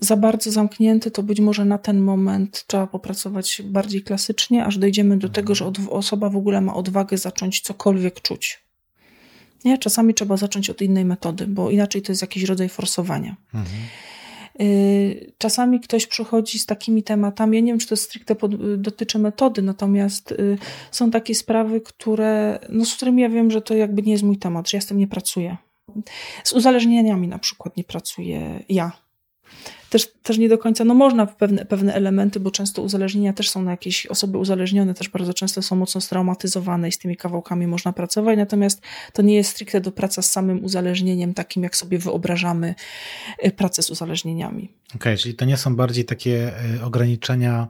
za 0.00 0.16
bardzo 0.16 0.50
zamknięty, 0.50 1.10
to 1.10 1.22
być 1.22 1.40
może 1.40 1.64
na 1.64 1.78
ten 1.78 2.00
moment 2.00 2.64
trzeba 2.66 2.86
popracować 2.86 3.62
bardziej 3.64 4.02
klasycznie, 4.02 4.64
aż 4.64 4.78
dojdziemy 4.78 5.18
do 5.18 5.28
tego, 5.28 5.54
że 5.54 5.72
osoba 5.90 6.30
w 6.30 6.36
ogóle 6.36 6.60
ma 6.60 6.74
odwagę 6.74 7.18
zacząć 7.18 7.60
cokolwiek 7.60 8.20
czuć. 8.20 8.64
Nie? 9.64 9.78
Czasami 9.78 10.14
trzeba 10.14 10.36
zacząć 10.36 10.70
od 10.70 10.82
innej 10.82 11.04
metody, 11.04 11.46
bo 11.46 11.70
inaczej 11.70 12.02
to 12.02 12.12
jest 12.12 12.22
jakiś 12.22 12.42
rodzaj 12.42 12.68
forsowania. 12.68 13.36
Mhm. 13.54 13.80
Y, 14.60 15.32
Czasami 15.38 15.80
ktoś 15.80 16.06
przychodzi 16.06 16.58
z 16.58 16.66
takimi 16.66 17.02
tematami, 17.02 17.56
ja 17.56 17.60
nie 17.60 17.72
wiem, 17.72 17.78
czy 17.78 17.88
to 17.88 17.96
stricte 17.96 18.34
pod, 18.34 18.76
dotyczy 18.76 19.18
metody, 19.18 19.62
natomiast 19.62 20.32
y, 20.32 20.58
są 20.90 21.10
takie 21.10 21.34
sprawy, 21.34 21.80
które, 21.80 22.58
no, 22.68 22.84
z 22.84 22.94
którymi 22.94 23.22
ja 23.22 23.28
wiem, 23.28 23.50
że 23.50 23.62
to 23.62 23.74
jakby 23.74 24.02
nie 24.02 24.12
jest 24.12 24.24
mój 24.24 24.38
temat, 24.38 24.70
że 24.70 24.76
ja 24.76 24.80
z 24.80 24.86
tym 24.86 24.98
nie 24.98 25.08
pracuję. 25.08 25.56
Z 26.44 26.52
uzależnieniami 26.52 27.28
na 27.28 27.38
przykład 27.38 27.76
nie 27.76 27.84
pracuję 27.84 28.64
ja. 28.68 28.92
Też, 29.94 30.12
też 30.22 30.38
nie 30.38 30.48
do 30.48 30.58
końca, 30.58 30.84
no 30.84 30.94
można 30.94 31.26
pewne, 31.26 31.64
pewne 31.64 31.94
elementy, 31.94 32.40
bo 32.40 32.50
często 32.50 32.82
uzależnienia 32.82 33.32
też 33.32 33.50
są 33.50 33.62
na 33.62 33.70
jakieś 33.70 34.06
osoby 34.06 34.38
uzależnione, 34.38 34.94
też 34.94 35.08
bardzo 35.08 35.34
często 35.34 35.62
są 35.62 35.76
mocno 35.76 36.00
straumatyzowane 36.00 36.88
i 36.88 36.92
z 36.92 36.98
tymi 36.98 37.16
kawałkami 37.16 37.66
można 37.66 37.92
pracować, 37.92 38.38
natomiast 38.38 38.82
to 39.12 39.22
nie 39.22 39.34
jest 39.34 39.50
stricte 39.50 39.80
do 39.80 39.92
praca 39.92 40.22
z 40.22 40.30
samym 40.30 40.64
uzależnieniem, 40.64 41.34
takim 41.34 41.62
jak 41.62 41.76
sobie 41.76 41.98
wyobrażamy 41.98 42.74
y, 43.46 43.50
pracę 43.50 43.82
z 43.82 43.90
uzależnieniami. 43.90 44.70
Okej, 44.94 45.18
czyli 45.18 45.34
to 45.34 45.44
nie 45.44 45.56
są 45.56 45.76
bardziej 45.76 46.04
takie 46.04 46.52
y, 46.78 46.84
ograniczenia 46.84 47.68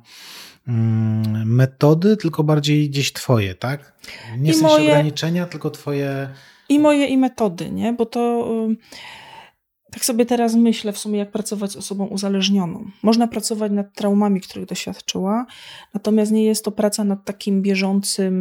mm, 0.69 1.55
metody, 1.55 2.17
tylko 2.17 2.45
bardziej 2.45 2.91
gdzieś 2.91 3.13
twoje, 3.13 3.55
tak? 3.55 3.93
Nie 4.39 4.51
I 4.51 4.55
w 4.55 4.57
sensie 4.57 4.75
moje- 4.75 4.91
ograniczenia, 4.91 5.47
tylko 5.47 5.71
twoje. 5.71 6.29
I 6.69 6.79
moje 6.79 7.07
i 7.07 7.19
metody, 7.19 7.71
nie? 7.71 7.93
Bo 7.93 8.07
to 8.07 8.49
tak 9.95 10.05
sobie 10.05 10.27
teraz 10.27 10.55
myślę 10.55 10.93
w 10.93 10.99
sumie, 10.99 11.19
jak 11.19 11.31
pracować 11.31 11.73
z 11.73 11.77
osobą 11.77 12.07
uzależnioną. 12.07 12.91
Można 13.03 13.29
pracować 13.29 13.73
nad 13.73 13.95
traumami, 13.95 14.41
których 14.41 14.67
doświadczyła, 14.69 15.47
natomiast 15.95 16.33
nie 16.33 16.45
jest 16.45 16.65
to 16.65 16.73
praca 16.73 17.05
nad 17.05 17.25
takim 17.25 17.63
bieżącym, 17.63 18.35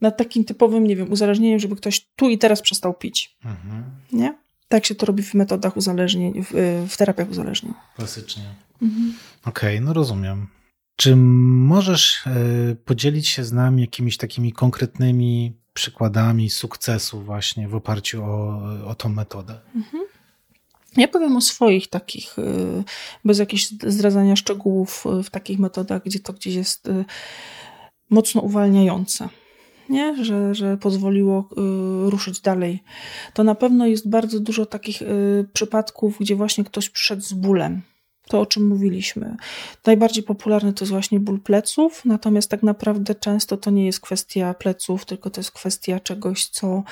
nad 0.00 0.16
takim 0.16 0.44
typowym, 0.44 0.86
nie 0.86 0.96
wiem, 0.96 1.12
uzależnieniem, 1.12 1.58
żeby 1.58 1.76
ktoś 1.76 2.08
tu 2.16 2.28
i 2.30 2.38
teraz 2.38 2.62
przestał 2.62 2.94
pić, 2.94 3.36
Mhm, 3.44 3.84
nie? 4.12 4.34
Tak 4.68 4.86
się 4.86 4.94
to 4.94 5.06
robi 5.06 5.22
w 5.22 5.34
metodach 5.34 5.76
uzależnień, 5.76 6.44
w, 6.44 6.54
y, 6.54 6.86
w 6.88 6.96
terapiach 6.96 7.30
uzależnień. 7.30 7.74
klasycznie. 7.96 8.42
Okej, 9.44 9.80
no 9.80 9.92
rozumiem. 9.92 10.46
Czy 10.96 11.16
możesz 11.16 12.26
y, 12.26 12.76
podzielić 12.84 13.28
się 13.28 13.44
z 13.44 13.52
nami 13.52 13.80
jakimiś 13.82 14.16
takimi 14.16 14.52
konkretnymi 14.52 15.52
przykładami 15.76 16.50
sukcesu 16.50 17.20
właśnie 17.22 17.68
w 17.68 17.74
oparciu 17.74 18.24
o, 18.24 18.62
o 18.86 18.94
tą 18.94 19.08
metodę? 19.08 19.60
Ja 20.96 21.08
powiem 21.08 21.36
o 21.36 21.40
swoich 21.40 21.88
takich, 21.88 22.38
y, 22.38 22.84
bez 23.24 23.38
jakichś 23.38 23.68
zdradzania 23.86 24.36
szczegółów 24.36 25.04
y, 25.20 25.22
w 25.22 25.30
takich 25.30 25.58
metodach, 25.58 26.02
gdzie 26.04 26.20
to 26.20 26.32
gdzieś 26.32 26.54
jest 26.54 26.88
y, 26.88 27.04
mocno 28.10 28.40
uwalniające. 28.40 29.28
Nie? 29.88 30.24
Że, 30.24 30.54
że 30.54 30.76
pozwoliło 30.76 31.48
ruszyć 32.04 32.40
dalej. 32.40 32.82
To 33.34 33.44
na 33.44 33.54
pewno 33.54 33.86
jest 33.86 34.08
bardzo 34.08 34.40
dużo 34.40 34.66
takich 34.66 35.02
przypadków, 35.52 36.16
gdzie 36.20 36.36
właśnie 36.36 36.64
ktoś 36.64 36.90
przyszedł 36.90 37.22
z 37.22 37.32
bólem. 37.32 37.82
To, 38.28 38.40
o 38.40 38.46
czym 38.46 38.66
mówiliśmy. 38.66 39.36
Najbardziej 39.86 40.22
popularny 40.22 40.72
to 40.72 40.84
jest 40.84 40.92
właśnie 40.92 41.20
ból 41.20 41.40
pleców, 41.40 42.04
natomiast 42.04 42.50
tak 42.50 42.62
naprawdę 42.62 43.14
często 43.14 43.56
to 43.56 43.70
nie 43.70 43.86
jest 43.86 44.00
kwestia 44.00 44.54
pleców, 44.54 45.04
tylko 45.04 45.30
to 45.30 45.40
jest 45.40 45.50
kwestia 45.50 46.00
czegoś, 46.00 46.46
co 46.46 46.82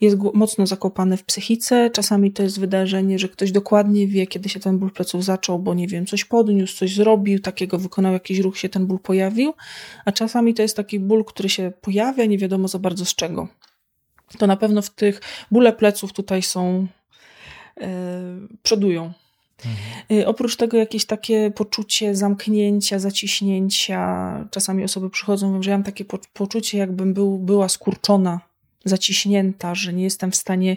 jest 0.00 0.16
mocno 0.34 0.66
zakopane 0.66 1.16
w 1.16 1.24
psychice. 1.24 1.90
Czasami 1.90 2.32
to 2.32 2.42
jest 2.42 2.60
wydarzenie, 2.60 3.18
że 3.18 3.28
ktoś 3.28 3.52
dokładnie 3.52 4.06
wie, 4.06 4.26
kiedy 4.26 4.48
się 4.48 4.60
ten 4.60 4.78
ból 4.78 4.90
pleców 4.90 5.24
zaczął, 5.24 5.58
bo 5.58 5.74
nie 5.74 5.88
wiem, 5.88 6.06
coś 6.06 6.24
podniósł, 6.24 6.76
coś 6.76 6.94
zrobił, 6.94 7.38
takiego 7.38 7.78
wykonał 7.78 8.12
jakiś 8.12 8.38
ruch, 8.38 8.58
się 8.58 8.68
ten 8.68 8.86
ból 8.86 8.98
pojawił, 8.98 9.54
a 10.04 10.12
czasami 10.12 10.54
to 10.54 10.62
jest 10.62 10.76
taki 10.76 11.00
ból, 11.00 11.24
który 11.24 11.48
się 11.48 11.72
pojawia, 11.80 12.24
nie 12.24 12.38
wiadomo 12.38 12.68
za 12.68 12.78
bardzo 12.78 13.04
z 13.04 13.14
czego. 13.14 13.48
To 14.38 14.46
na 14.46 14.56
pewno 14.56 14.82
w 14.82 14.90
tych 14.90 15.20
bóle 15.50 15.72
pleców 15.72 16.12
tutaj 16.12 16.42
są, 16.42 16.86
yy, 17.76 17.86
przodują 18.62 19.12
Mhm. 19.66 20.28
Oprócz 20.28 20.56
tego 20.56 20.76
jakieś 20.76 21.04
takie 21.04 21.50
poczucie 21.50 22.16
zamknięcia, 22.16 22.98
zaciśnięcia. 22.98 24.48
Czasami 24.50 24.84
osoby 24.84 25.10
przychodzą, 25.10 25.48
mówią, 25.48 25.62
że 25.62 25.70
ja 25.70 25.76
mam 25.76 25.84
takie 25.84 26.04
po 26.04 26.18
poczucie, 26.32 26.78
jakbym 26.78 27.14
był, 27.14 27.38
była 27.38 27.68
skurczona, 27.68 28.40
zaciśnięta, 28.84 29.74
że 29.74 29.92
nie 29.92 30.04
jestem 30.04 30.30
w 30.30 30.36
stanie, 30.36 30.76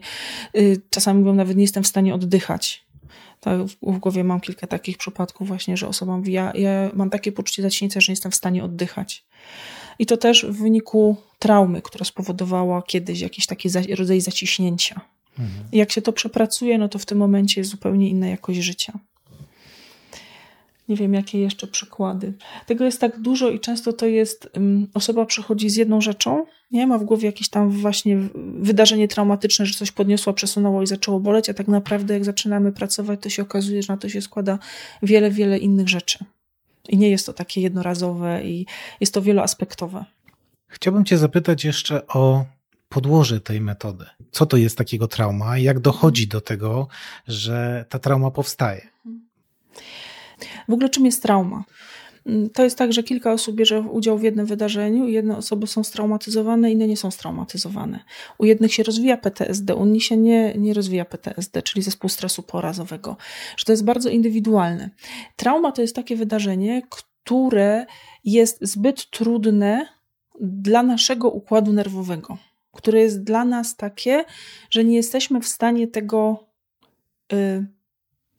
y, 0.57 0.81
czasami 0.89 1.19
mówią 1.19 1.35
nawet 1.35 1.57
nie 1.57 1.63
jestem 1.63 1.83
w 1.83 1.87
stanie 1.87 2.15
oddychać. 2.15 2.85
Tak, 3.39 3.59
w 3.81 3.99
głowie 3.99 4.23
mam 4.23 4.41
kilka 4.41 4.67
takich 4.67 4.97
przypadków 4.97 5.47
właśnie, 5.47 5.77
że 5.77 5.87
osoba 5.87 6.17
mówi, 6.17 6.33
ja, 6.33 6.51
ja 6.55 6.91
mam 6.93 7.09
takie 7.09 7.31
poczucie 7.31 7.61
zaciśnięcia, 7.61 8.01
że 8.01 8.11
nie 8.11 8.13
jestem 8.13 8.31
w 8.31 8.35
stanie 8.35 8.63
oddychać. 8.63 9.25
I 9.99 10.05
to 10.05 10.17
też 10.17 10.45
w 10.45 10.57
wyniku 10.57 11.15
traumy, 11.39 11.81
która 11.81 12.05
spowodowała 12.05 12.81
kiedyś 12.81 13.19
jakiś 13.19 13.45
taki 13.45 13.69
rodzaj 13.95 14.21
zaciśnięcia. 14.21 15.01
Mhm. 15.39 15.65
Jak 15.71 15.91
się 15.91 16.01
to 16.01 16.13
przepracuje, 16.13 16.77
no 16.77 16.89
to 16.89 16.99
w 16.99 17.05
tym 17.05 17.17
momencie 17.17 17.61
jest 17.61 17.71
zupełnie 17.71 18.09
inna 18.09 18.27
jakość 18.27 18.59
życia. 18.59 18.99
Nie 20.89 20.95
wiem, 20.95 21.13
jakie 21.13 21.39
jeszcze 21.39 21.67
przykłady. 21.67 22.33
Tego 22.65 22.85
jest 22.85 23.01
tak 23.01 23.19
dużo 23.19 23.49
i 23.49 23.59
często 23.59 23.93
to 23.93 24.05
jest, 24.05 24.49
um, 24.55 24.87
osoba 24.93 25.25
przychodzi 25.25 25.69
z 25.69 25.75
jedną 25.75 26.01
rzeczą, 26.01 26.45
nie 26.71 26.87
ma 26.87 26.97
w 26.97 27.03
głowie 27.03 27.25
jakieś 27.25 27.49
tam 27.49 27.69
właśnie 27.69 28.17
wydarzenie 28.59 29.07
traumatyczne, 29.07 29.65
że 29.65 29.73
coś 29.73 29.91
podniosła, 29.91 30.33
przesunęło 30.33 30.81
i 30.81 30.87
zaczęło 30.87 31.19
boleć, 31.19 31.49
a 31.49 31.53
tak 31.53 31.67
naprawdę 31.67 32.13
jak 32.13 32.25
zaczynamy 32.25 32.71
pracować, 32.71 33.19
to 33.21 33.29
się 33.29 33.41
okazuje, 33.41 33.83
że 33.83 33.93
na 33.93 33.97
to 33.97 34.09
się 34.09 34.21
składa 34.21 34.59
wiele, 35.03 35.31
wiele 35.31 35.57
innych 35.57 35.89
rzeczy. 35.89 36.19
I 36.89 36.97
nie 36.97 37.09
jest 37.09 37.25
to 37.25 37.33
takie 37.33 37.61
jednorazowe 37.61 38.43
i 38.43 38.65
jest 38.99 39.13
to 39.13 39.21
wieloaspektowe. 39.21 40.05
Chciałbym 40.67 41.05
Cię 41.05 41.17
zapytać 41.17 41.65
jeszcze 41.65 42.07
o 42.07 42.45
podłoże 42.93 43.41
tej 43.41 43.61
metody. 43.61 44.05
Co 44.31 44.45
to 44.45 44.57
jest 44.57 44.77
takiego 44.77 45.07
trauma 45.07 45.57
i 45.57 45.63
jak 45.63 45.79
dochodzi 45.79 46.27
do 46.27 46.41
tego, 46.41 46.87
że 47.27 47.85
ta 47.89 47.99
trauma 47.99 48.31
powstaje? 48.31 48.87
W 50.69 50.73
ogóle 50.73 50.89
czym 50.89 51.05
jest 51.05 51.23
trauma? 51.23 51.63
To 52.53 52.63
jest 52.63 52.77
tak, 52.77 52.93
że 52.93 53.03
kilka 53.03 53.31
osób 53.31 53.55
bierze 53.55 53.81
udział 53.81 54.17
w 54.17 54.23
jednym 54.23 54.45
wydarzeniu 54.45 55.07
jedne 55.07 55.37
osoby 55.37 55.67
są 55.67 55.83
straumatyzowane, 55.83 56.71
inne 56.71 56.87
nie 56.87 56.97
są 56.97 57.11
straumatyzowane. 57.11 57.99
U 58.37 58.45
jednych 58.45 58.73
się 58.73 58.83
rozwija 58.83 59.17
PTSD, 59.17 59.75
u 59.75 59.85
nich 59.85 60.03
się 60.03 60.17
nie, 60.17 60.53
nie 60.57 60.73
rozwija 60.73 61.05
PTSD, 61.05 61.61
czyli 61.61 61.81
zespół 61.81 62.09
stresu 62.09 62.43
porazowego. 62.43 63.17
Że 63.57 63.65
to 63.65 63.71
jest 63.71 63.85
bardzo 63.85 64.09
indywidualne. 64.09 64.89
Trauma 65.35 65.71
to 65.71 65.81
jest 65.81 65.95
takie 65.95 66.15
wydarzenie, 66.15 66.81
które 66.89 67.85
jest 68.23 68.57
zbyt 68.61 69.09
trudne 69.09 69.87
dla 70.41 70.83
naszego 70.83 71.29
układu 71.29 71.73
nerwowego 71.73 72.37
które 72.73 72.99
jest 72.99 73.23
dla 73.23 73.45
nas 73.45 73.75
takie, 73.75 74.25
że 74.69 74.83
nie 74.83 74.95
jesteśmy 74.95 75.41
w 75.41 75.47
stanie 75.47 75.87
tego 75.87 76.47
y, 77.33 77.65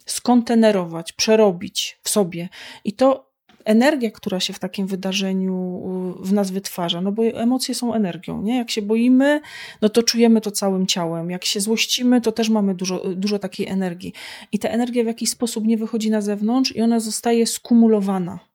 skontenerować, 0.07 1.13
przerobić 1.13 1.99
w 2.03 2.09
sobie. 2.09 2.49
I 2.85 2.93
to 2.93 3.35
energia, 3.65 4.11
która 4.11 4.41
się 4.41 4.53
w 4.53 4.59
takim 4.59 4.87
wydarzeniu 4.87 5.83
w 6.21 6.33
nas 6.33 6.51
wytwarza, 6.51 7.01
no 7.01 7.13
bo 7.13 7.23
emocje 7.23 7.75
są 7.75 7.95
energią, 7.95 8.43
nie? 8.43 8.57
Jak 8.57 8.71
się 8.71 8.83
boimy, 8.83 9.41
no 9.83 9.89
to 9.89 10.03
czujemy 10.03 10.41
to 10.41 10.51
całym 10.51 10.87
ciałem. 10.87 11.31
Jak 11.31 11.45
się 11.45 11.61
złościmy, 11.61 12.21
to 12.21 12.33
też 12.33 12.49
mamy 12.49 12.75
dużo, 12.75 13.03
dużo 13.15 13.39
takiej 13.39 13.67
energii. 13.67 14.13
I 14.53 14.59
ta 14.59 14.69
energia 14.69 15.05
w 15.05 15.07
jakiś 15.07 15.31
sposób 15.31 15.65
nie 15.65 15.77
wychodzi 15.77 16.11
na 16.11 16.21
zewnątrz 16.21 16.77
i 16.77 16.83
ona 16.83 17.01
zostaje 17.01 17.47
skumulowana 17.47 18.54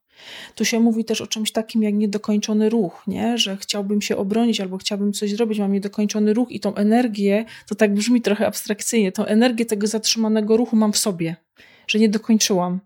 tu 0.55 0.65
się 0.65 0.79
mówi 0.79 1.05
też 1.05 1.21
o 1.21 1.27
czymś 1.27 1.51
takim 1.51 1.83
jak 1.83 1.93
niedokończony 1.93 2.69
ruch, 2.69 3.03
nie? 3.07 3.37
że 3.37 3.57
chciałbym 3.57 4.01
się 4.01 4.17
obronić 4.17 4.61
albo 4.61 4.77
chciałbym 4.77 5.13
coś 5.13 5.31
zrobić, 5.31 5.59
mam 5.59 5.71
niedokończony 5.71 6.33
ruch 6.33 6.51
i 6.51 6.59
tą 6.59 6.75
energię, 6.75 7.45
to 7.67 7.75
tak 7.75 7.93
brzmi 7.93 8.21
trochę 8.21 8.47
abstrakcyjnie, 8.47 9.11
tą 9.11 9.25
energię 9.25 9.65
tego 9.65 9.87
zatrzymanego 9.87 10.57
ruchu 10.57 10.75
mam 10.75 10.93
w 10.93 10.97
sobie, 10.97 11.35
że 11.87 11.99
nie 11.99 12.09
dokończyłam. 12.09 12.79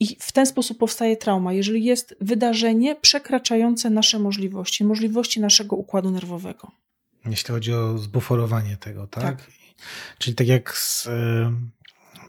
I 0.00 0.16
w 0.20 0.32
ten 0.32 0.46
sposób 0.46 0.78
powstaje 0.78 1.16
trauma, 1.16 1.52
jeżeli 1.52 1.84
jest 1.84 2.16
wydarzenie 2.20 2.96
przekraczające 2.96 3.90
nasze 3.90 4.18
możliwości, 4.18 4.84
możliwości 4.84 5.40
naszego 5.40 5.76
układu 5.76 6.10
nerwowego. 6.10 6.70
Jeśli 7.26 7.54
chodzi 7.54 7.72
o 7.72 7.98
zbuforowanie 7.98 8.76
tego, 8.76 9.06
tak? 9.06 9.22
tak. 9.22 9.50
Czyli 10.18 10.36
tak 10.36 10.46
jak 10.46 10.76
z, 10.76 11.08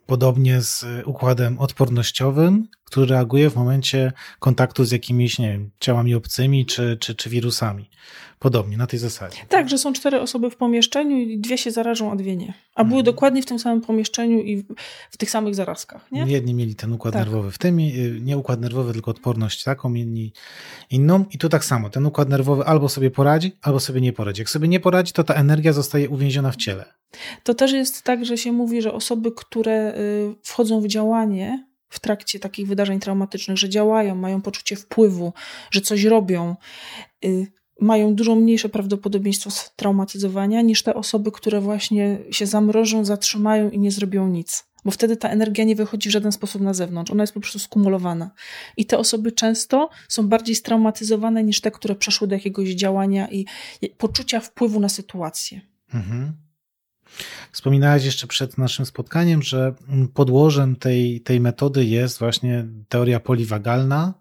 podobnie 0.05 0.61
z 0.61 0.85
układem 1.05 1.59
odpornościowym, 1.59 2.67
który 2.93 3.05
reaguje 3.05 3.49
w 3.49 3.55
momencie 3.55 4.11
kontaktu 4.39 4.85
z 4.85 4.91
jakimiś, 4.91 5.39
nie 5.39 5.51
wiem, 5.51 5.71
ciałami 5.79 6.15
obcymi 6.15 6.65
czy, 6.65 6.97
czy, 6.99 7.15
czy 7.15 7.29
wirusami. 7.29 7.89
Podobnie, 8.39 8.77
na 8.77 8.87
tej 8.87 8.99
zasadzie. 8.99 9.37
Tak, 9.49 9.69
że 9.69 9.77
są 9.77 9.93
cztery 9.93 10.21
osoby 10.21 10.49
w 10.49 10.55
pomieszczeniu 10.55 11.17
i 11.17 11.39
dwie 11.39 11.57
się 11.57 11.71
zarażą, 11.71 12.11
a 12.11 12.15
dwie 12.15 12.35
nie. 12.35 12.53
A 12.75 12.83
były 12.83 12.99
mhm. 12.99 13.05
dokładnie 13.05 13.41
w 13.41 13.45
tym 13.45 13.59
samym 13.59 13.81
pomieszczeniu 13.81 14.39
i 14.39 14.57
w, 14.57 14.63
w 15.11 15.17
tych 15.17 15.29
samych 15.29 15.55
zarazkach. 15.55 16.11
Nie? 16.11 16.25
Jedni 16.27 16.53
mieli 16.53 16.75
ten 16.75 16.93
układ 16.93 17.13
tak. 17.13 17.25
nerwowy 17.25 17.51
w 17.51 17.57
tym, 17.57 17.79
y, 17.79 18.19
nie 18.21 18.37
układ 18.37 18.61
nerwowy, 18.61 18.93
tylko 18.93 19.11
odporność 19.11 19.63
taką, 19.63 19.93
inni 19.93 20.33
inną. 20.89 21.25
I 21.31 21.37
tu 21.37 21.49
tak 21.49 21.65
samo, 21.65 21.89
ten 21.89 22.05
układ 22.05 22.29
nerwowy 22.29 22.63
albo 22.63 22.89
sobie 22.89 23.11
poradzi, 23.11 23.51
albo 23.61 23.79
sobie 23.79 24.01
nie 24.01 24.13
poradzi. 24.13 24.41
Jak 24.41 24.49
sobie 24.49 24.67
nie 24.67 24.79
poradzi, 24.79 25.13
to 25.13 25.23
ta 25.23 25.33
energia 25.33 25.73
zostaje 25.73 26.09
uwięziona 26.09 26.51
w 26.51 26.55
ciele. 26.55 26.85
To 27.43 27.53
też 27.53 27.71
jest 27.71 28.01
tak, 28.01 28.25
że 28.25 28.37
się 28.37 28.51
mówi, 28.51 28.81
że 28.81 28.93
osoby, 28.93 29.31
które 29.31 29.97
y, 29.97 30.35
wchodzą 30.43 30.81
w 30.81 30.87
działanie, 30.87 31.72
w 31.93 31.99
trakcie 31.99 32.39
takich 32.39 32.67
wydarzeń 32.67 32.99
traumatycznych, 32.99 33.57
że 33.57 33.69
działają, 33.69 34.15
mają 34.15 34.41
poczucie 34.41 34.75
wpływu, 34.75 35.33
że 35.71 35.81
coś 35.81 36.03
robią, 36.03 36.55
y, 37.25 37.47
mają 37.81 38.15
dużo 38.15 38.35
mniejsze 38.35 38.69
prawdopodobieństwo 38.69 39.49
traumatyzowania 39.75 40.61
niż 40.61 40.83
te 40.83 40.93
osoby, 40.93 41.31
które 41.31 41.61
właśnie 41.61 42.19
się 42.31 42.45
zamrożą, 42.45 43.05
zatrzymają 43.05 43.69
i 43.69 43.79
nie 43.79 43.91
zrobią 43.91 44.27
nic. 44.27 44.65
Bo 44.85 44.91
wtedy 44.91 45.17
ta 45.17 45.29
energia 45.29 45.63
nie 45.63 45.75
wychodzi 45.75 46.09
w 46.09 46.11
żaden 46.11 46.31
sposób 46.31 46.61
na 46.61 46.73
zewnątrz, 46.73 47.11
ona 47.11 47.23
jest 47.23 47.33
po 47.33 47.39
prostu 47.39 47.59
skumulowana. 47.59 48.31
I 48.77 48.85
te 48.85 48.97
osoby 48.97 49.31
często 49.31 49.89
są 50.09 50.27
bardziej 50.27 50.55
straumatyzowane 50.55 51.43
niż 51.43 51.61
te, 51.61 51.71
które 51.71 51.95
przeszły 51.95 52.27
do 52.27 52.35
jakiegoś 52.35 52.69
działania 52.69 53.27
i 53.31 53.45
poczucia 53.97 54.39
wpływu 54.39 54.79
na 54.79 54.89
sytuację. 54.89 55.61
Mhm. 55.93 56.33
Wspominałeś 57.51 58.05
jeszcze 58.05 58.27
przed 58.27 58.57
naszym 58.57 58.85
spotkaniem, 58.85 59.41
że 59.41 59.73
podłożem 60.13 60.75
tej, 60.75 61.21
tej 61.21 61.39
metody 61.39 61.85
jest 61.85 62.19
właśnie 62.19 62.65
teoria 62.89 63.19
poliwagalna. 63.19 64.13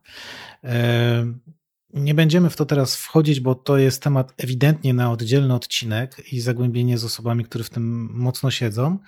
Nie 1.93 2.15
będziemy 2.15 2.51
w 2.51 2.57
to 2.57 2.67
teraz 2.67 2.97
wchodzić, 2.97 3.41
bo 3.41 3.55
to 3.55 3.79
jest 3.79 4.03
temat 4.03 4.35
ewidentnie 4.39 4.95
na 4.95 5.11
oddzielny 5.11 5.55
odcinek 5.55 6.33
i 6.33 6.41
zagłębienie 6.41 6.99
z 6.99 7.05
osobami, 7.05 7.45
które 7.45 7.65
w 7.65 7.71
tym 7.71 8.09
mocno 8.13 8.51
siedzą. 8.51 8.99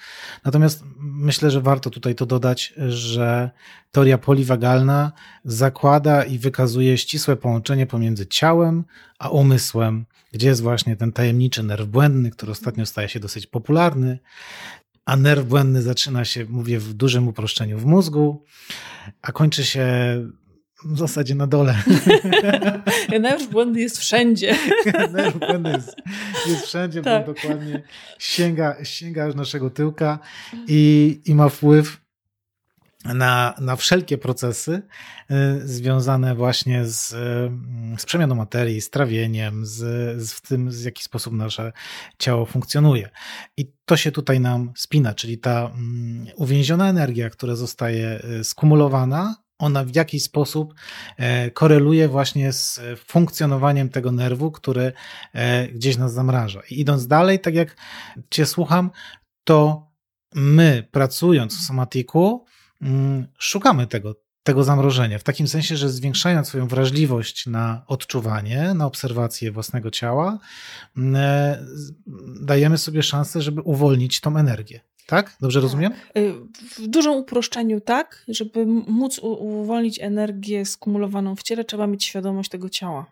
Natomiast 0.45 0.85
myślę, 0.99 1.51
że 1.51 1.61
warto 1.61 1.91
tutaj 1.91 2.15
to 2.15 2.27
dodać, 2.27 2.75
że 2.89 3.51
teoria 3.93 4.19
poliwagalna 4.19 5.13
zakłada 5.45 6.25
i 6.25 6.39
wykazuje 6.39 6.99
ścisłe 6.99 7.37
połączenie 7.37 7.87
pomiędzy 7.87 8.27
ciałem 8.27 8.85
a 9.19 9.29
umysłem, 9.29 10.07
gdzie 10.33 10.49
jest 10.49 10.63
właśnie 10.63 10.97
ten 10.97 11.13
tajemniczy 11.13 11.63
nerw 11.63 11.87
błędny, 11.87 12.31
który 12.31 12.53
ostatnio 12.53 12.87
staje 12.87 13.09
się 13.09 13.21
dosyć 13.21 13.47
popularny, 13.47 14.19
a 15.05 15.17
nerw 15.17 15.45
błędny 15.45 15.83
zaczyna 15.83 16.25
się, 16.25 16.45
mówię 16.45 16.79
w 16.79 16.95
dużym 16.95 17.29
uproszczeniu, 17.29 17.79
w 17.79 17.85
mózgu, 17.85 18.45
a 19.23 19.33
kończy 19.33 19.65
się 19.65 19.87
w 20.85 20.99
zasadzie 20.99 21.35
na 21.35 21.47
dole. 21.47 21.75
Nerw 23.21 23.51
błędny 23.51 23.81
jest 23.81 23.99
wszędzie. 23.99 24.57
Nerw 25.13 25.39
błędny 25.39 25.71
jest, 25.71 25.97
jest 26.47 26.67
wszędzie, 26.67 27.03
tak. 27.03 27.27
bo 27.27 27.35
dokładnie 27.35 27.83
sięga, 28.19 28.85
sięga 28.85 29.27
aż 29.27 29.35
naszego 29.35 29.71
tyłka 29.71 30.19
i, 30.69 31.21
i 31.27 31.35
ma 31.35 31.49
wpływ 31.49 32.05
na, 33.05 33.55
na 33.61 33.77
wszelkie 33.77 34.19
procesy 34.19 34.83
y, 35.31 35.69
związane 35.69 36.35
właśnie 36.35 36.85
z, 36.85 37.13
y, 37.13 37.17
z 37.99 38.05
przemianą 38.05 38.35
materii, 38.35 38.81
z 38.81 38.91
trawieniem, 38.91 39.67
z, 39.67 39.77
z 40.23 40.33
w 40.33 40.41
tym, 40.41 40.71
w 40.71 40.85
jaki 40.85 41.03
sposób 41.03 41.35
nasze 41.35 41.73
ciało 42.19 42.47
funkcjonuje. 42.47 43.11
I 43.57 43.73
to 43.85 43.97
się 43.97 44.13
tutaj 44.13 44.41
nam 44.41 44.73
spina, 44.77 45.15
czyli 45.15 45.39
ta 45.39 45.65
um, 45.65 46.27
uwięziona 46.37 46.89
energia, 46.89 47.31
która 47.31 47.55
zostaje 47.55 48.25
y, 48.41 48.45
skumulowana, 48.45 49.44
ona 49.59 49.85
w 49.85 49.95
jakiś 49.95 50.23
sposób 50.23 50.75
e, 51.17 51.51
koreluje 51.51 52.09
właśnie 52.09 52.53
z 52.53 52.81
funkcjonowaniem 53.07 53.89
tego 53.89 54.13
nerwu, 54.13 54.51
który 54.51 54.93
e, 55.33 55.69
gdzieś 55.69 55.97
nas 55.97 56.13
zamraża. 56.13 56.61
I 56.71 56.81
idąc 56.81 57.07
dalej, 57.07 57.41
tak 57.41 57.55
jak 57.55 57.77
Cię 58.31 58.47
słucham, 58.47 58.91
to 59.45 59.91
my 60.35 60.89
pracując 60.91 61.59
w 61.59 61.67
somatiku, 61.67 62.45
mm, 62.83 63.27
szukamy 63.39 63.87
tego, 63.87 64.15
tego 64.43 64.65
zamrożenia. 64.65 65.19
W 65.19 65.23
takim 65.23 65.49
sensie, 65.49 65.77
że 65.77 65.91
zwiększając 65.91 66.49
swoją 66.49 66.69
wrażliwość 66.69 67.47
na 67.47 67.83
odczuwanie, 67.87 68.75
na 68.75 68.87
obserwację 68.87 69.53
własnego 69.53 69.91
ciała, 69.91 70.39
mm, 70.97 71.17
e, 71.17 71.65
dajemy 72.41 72.79
sobie 72.79 73.03
szansę, 73.03 73.43
żeby 73.43 73.61
uwolnić 73.61 74.21
tą 74.21 74.37
energię. 74.37 74.81
Tak? 75.07 75.37
Dobrze 75.41 75.61
rozumiem? 75.61 75.93
Y, 76.19 76.33
w 76.79 76.87
dużym 76.87 77.13
uproszczeniu 77.13 77.81
tak, 77.81 78.25
żeby 78.29 78.67
móc 78.67 79.19
uwolnić 79.19 79.99
energię 80.01 80.67
skumulowaną 80.67 81.37
w 81.37 81.43
ciele, 81.43 81.65
trzeba 81.65 81.87
mieć 81.87 82.05
świadomość 82.05 82.51
tego 82.51 82.69
ciała. 82.69 83.07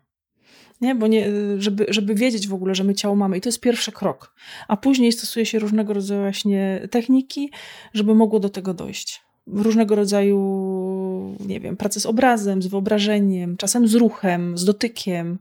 Nie? 0.80 0.94
Bo 0.94 1.06
nie, 1.06 1.26
żeby, 1.58 1.86
żeby 1.88 2.14
wiedzieć 2.14 2.48
w 2.48 2.54
ogóle, 2.54 2.74
że 2.74 2.84
my 2.84 2.94
ciało 2.94 3.16
mamy. 3.16 3.38
I 3.38 3.40
to 3.40 3.48
jest 3.48 3.60
pierwszy 3.60 3.92
krok. 3.92 4.34
A 4.68 4.76
później 4.76 5.12
stosuje 5.12 5.46
się 5.46 5.58
różnego 5.58 5.92
rodzaju 5.92 6.20
właśnie 6.20 6.88
techniki, 6.90 7.50
żeby 7.94 8.14
mogło 8.14 8.40
do 8.40 8.48
tego 8.48 8.74
dojść. 8.74 9.22
Różnego 9.46 9.94
rodzaju, 9.94 11.36
nie 11.46 11.60
wiem, 11.60 11.76
pracy 11.76 12.00
z 12.00 12.06
obrazem, 12.06 12.62
z 12.62 12.66
wyobrażeniem, 12.66 13.56
czasem 13.56 13.88
z 13.88 13.94
ruchem, 13.94 14.58
z 14.58 14.64
dotykiem. 14.64 15.38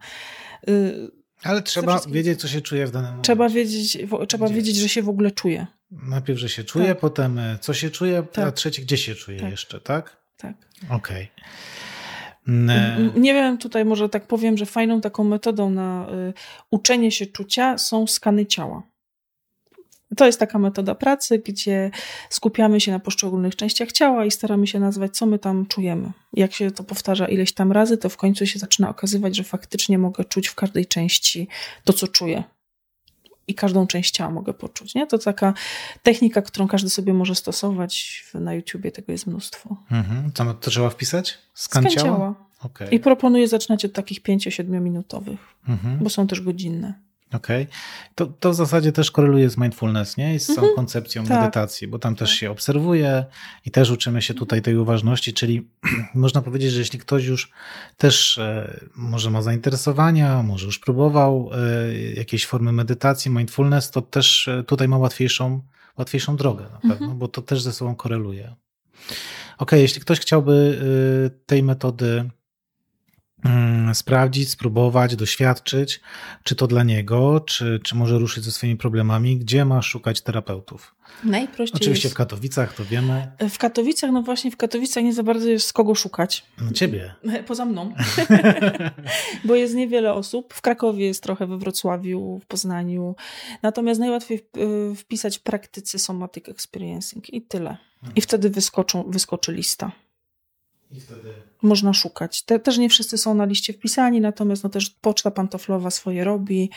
Y, 0.70 1.12
Ale 1.44 1.62
trzeba 1.62 2.00
wiedzieć, 2.10 2.40
co 2.42 2.48
się 2.48 2.62
czuje 2.62 2.88
w 2.88 2.92
danym 2.92 3.10
momencie. 3.10 3.24
Trzeba 3.24 3.50
wiedzieć, 3.50 3.98
trzeba 4.28 4.50
wiedzieć 4.50 4.76
że 4.76 4.90
się 4.90 5.04
w 5.04 5.10
ogóle 5.10 5.32
czuje. 5.32 5.68
Najpierw, 5.92 6.40
że 6.40 6.50
się 6.50 6.64
czuje, 6.64 6.88
tak. 6.88 7.00
potem 7.00 7.40
e, 7.40 7.58
co 7.62 7.74
się 7.74 7.90
czuje, 7.90 8.24
tak. 8.24 8.48
a 8.48 8.52
trzecie, 8.52 8.82
gdzie 8.82 8.98
się 8.98 9.16
czuje 9.16 9.40
tak. 9.40 9.52
jeszcze, 9.52 9.82
tak? 9.82 10.18
Tak. 10.38 10.56
Okej. 10.90 11.32
Okay. 11.32 11.52
Nie 13.16 13.34
wiem, 13.34 13.58
tutaj 13.58 13.86
może 13.86 14.10
tak 14.10 14.28
powiem, 14.28 14.58
że 14.58 14.66
fajną 14.66 15.02
taką 15.02 15.24
metodą 15.24 15.70
na 15.70 16.08
y, 16.30 16.34
uczenie 16.72 17.12
się 17.12 17.26
czucia 17.26 17.78
są 17.78 18.08
skany 18.08 18.46
ciała. 18.46 18.84
To 20.18 20.26
jest 20.26 20.40
taka 20.40 20.60
metoda 20.60 20.96
pracy, 20.96 21.42
gdzie 21.46 21.92
skupiamy 22.30 22.82
się 22.82 22.92
na 22.92 23.00
poszczególnych 23.00 23.56
częściach 23.56 23.92
ciała 23.92 24.26
i 24.26 24.32
staramy 24.32 24.68
się 24.68 24.80
nazwać, 24.80 25.18
co 25.18 25.26
my 25.26 25.40
tam 25.40 25.66
czujemy. 25.66 26.12
Jak 26.34 26.54
się 26.54 26.72
to 26.72 26.84
powtarza 26.84 27.28
ileś 27.28 27.54
tam 27.54 27.72
razy, 27.72 27.98
to 27.98 28.10
w 28.10 28.18
końcu 28.18 28.46
się 28.46 28.60
zaczyna 28.60 28.90
okazywać, 28.90 29.36
że 29.36 29.44
faktycznie 29.44 29.98
mogę 29.98 30.26
czuć 30.26 30.48
w 30.48 30.56
każdej 30.56 30.86
części 30.86 31.48
to, 31.84 31.94
co 31.94 32.08
czuję 32.08 32.44
i 33.48 33.56
każdą 33.56 33.88
część 33.88 34.12
ciała 34.12 34.32
mogę 34.32 34.54
poczuć. 34.54 34.96
Nie? 34.96 35.08
To 35.08 35.18
taka 35.18 35.54
technika, 36.04 36.42
którą 36.42 36.68
każdy 36.68 36.90
sobie 36.90 37.14
może 37.14 37.36
stosować. 37.36 38.24
Na 38.34 38.54
YouTubie 38.54 38.92
tego 38.92 39.12
jest 39.12 39.28
mnóstwo. 39.28 39.78
Mhm. 39.92 40.32
Co 40.34 40.54
to 40.54 40.70
trzeba 40.70 40.90
wpisać? 40.90 41.38
Skan, 41.54 41.84
Skan 41.84 41.92
ciała? 41.92 42.18
ciała. 42.18 42.36
Okay. 42.64 42.88
I 42.88 43.00
proponuję 43.00 43.48
zaczynać 43.48 43.86
od 43.86 43.94
takich 43.94 44.22
5-7 44.22 44.82
minutowych, 44.82 45.40
mhm. 45.68 45.98
bo 46.00 46.10
są 46.10 46.28
też 46.28 46.42
godzinne. 46.42 46.94
Okej. 47.34 47.64
Okay. 47.64 47.76
To, 48.16 48.26
to 48.26 48.52
w 48.52 48.56
zasadzie 48.56 48.92
też 48.92 49.12
koreluje 49.12 49.50
z 49.50 49.58
mindfulness, 49.58 50.18
nie? 50.18 50.36
I 50.36 50.40
z 50.40 50.50
mhm. 50.50 50.76
koncepcją 50.76 51.26
tak. 51.26 51.40
medytacji, 51.40 51.88
bo 51.88 52.00
tam 52.00 52.16
też 52.16 52.30
tak. 52.30 52.40
się 52.40 52.52
obserwuje 52.52 53.26
i 53.66 53.72
też 53.72 53.90
uczymy 53.90 54.22
się 54.22 54.34
tutaj 54.34 54.62
tej 54.62 54.78
uważności, 54.78 55.34
czyli 55.34 55.70
można 56.14 56.42
powiedzieć, 56.42 56.72
że 56.72 56.80
jeśli 56.80 57.00
ktoś 57.00 57.26
już 57.26 57.52
też 57.98 58.38
e, 58.38 58.80
może 58.96 59.30
ma 59.30 59.42
zainteresowania, 59.42 60.44
może 60.44 60.66
już 60.66 60.80
próbował 60.80 61.50
e, 61.54 61.94
jakiejś 62.14 62.46
formy 62.46 62.72
medytacji, 62.72 63.32
mindfulness, 63.32 63.92
to 63.92 64.02
też 64.02 64.48
e, 64.48 64.64
tutaj 64.64 64.88
ma 64.88 64.98
łatwiejszą, 64.98 65.62
łatwiejszą 65.98 66.36
drogę 66.36 66.64
na 66.64 66.80
pewno, 66.80 67.06
mhm. 67.06 67.18
bo 67.18 67.28
to 67.28 67.42
też 67.42 67.62
ze 67.62 67.74
sobą 67.74 67.96
koreluje. 67.96 68.56
Ok, 69.58 69.72
jeśli 69.72 70.02
ktoś 70.02 70.20
chciałby 70.20 70.82
tej 71.46 71.64
metody 71.64 72.30
sprawdzić, 73.94 74.50
spróbować, 74.50 75.16
doświadczyć, 75.16 76.02
czy 76.44 76.56
to 76.56 76.68
dla 76.68 76.84
niego, 76.84 77.40
czy, 77.40 77.80
czy 77.84 77.96
może 77.96 78.18
ruszyć 78.18 78.44
ze 78.44 78.52
swoimi 78.52 78.78
problemami, 78.78 79.38
gdzie 79.38 79.66
ma 79.66 79.82
szukać 79.82 80.22
terapeutów. 80.22 80.96
Najprościej 81.24 81.82
Oczywiście 81.82 82.08
jest... 82.08 82.16
w 82.16 82.18
Katowicach, 82.18 82.74
to 82.74 82.86
wiemy. 82.86 83.32
W 83.50 83.58
Katowicach, 83.58 84.12
no 84.12 84.22
właśnie 84.22 84.52
w 84.52 84.58
Katowicach 84.58 85.04
nie 85.04 85.14
za 85.14 85.24
bardzo 85.24 85.50
jest 85.50 85.68
z 85.68 85.74
kogo 85.74 85.96
szukać. 85.96 86.46
No 86.62 86.72
ciebie. 86.72 87.14
Poza 87.48 87.66
mną. 87.66 87.94
Bo 89.46 89.56
jest 89.56 89.76
niewiele 89.76 90.14
osób. 90.14 90.54
W 90.54 90.62
Krakowie 90.62 91.06
jest 91.06 91.24
trochę, 91.24 91.48
we 91.48 91.58
Wrocławiu, 91.58 92.40
w 92.44 92.46
Poznaniu. 92.46 93.16
Natomiast 93.62 94.00
najłatwiej 94.00 94.48
wpisać 94.96 95.40
praktycy 95.40 96.00
somatic 96.00 96.50
experiencing 96.50 97.34
i 97.34 97.42
tyle. 97.42 97.78
I 98.16 98.22
wtedy 98.22 98.50
wyskoczą, 98.50 99.04
wyskoczy 99.08 99.52
lista. 99.52 99.92
I 100.92 101.00
wtedy 101.00 101.34
można 101.62 101.94
szukać. 101.94 102.44
Te, 102.44 102.60
też 102.60 102.78
nie 102.78 102.90
wszyscy 102.90 103.18
są 103.18 103.34
na 103.34 103.46
liście 103.46 103.74
wpisani, 103.74 104.22
natomiast 104.22 104.64
no 104.64 104.70
też 104.70 104.90
poczta 104.90 105.32
pantoflowa 105.32 105.90
swoje 105.90 106.24
robi. 106.24 106.70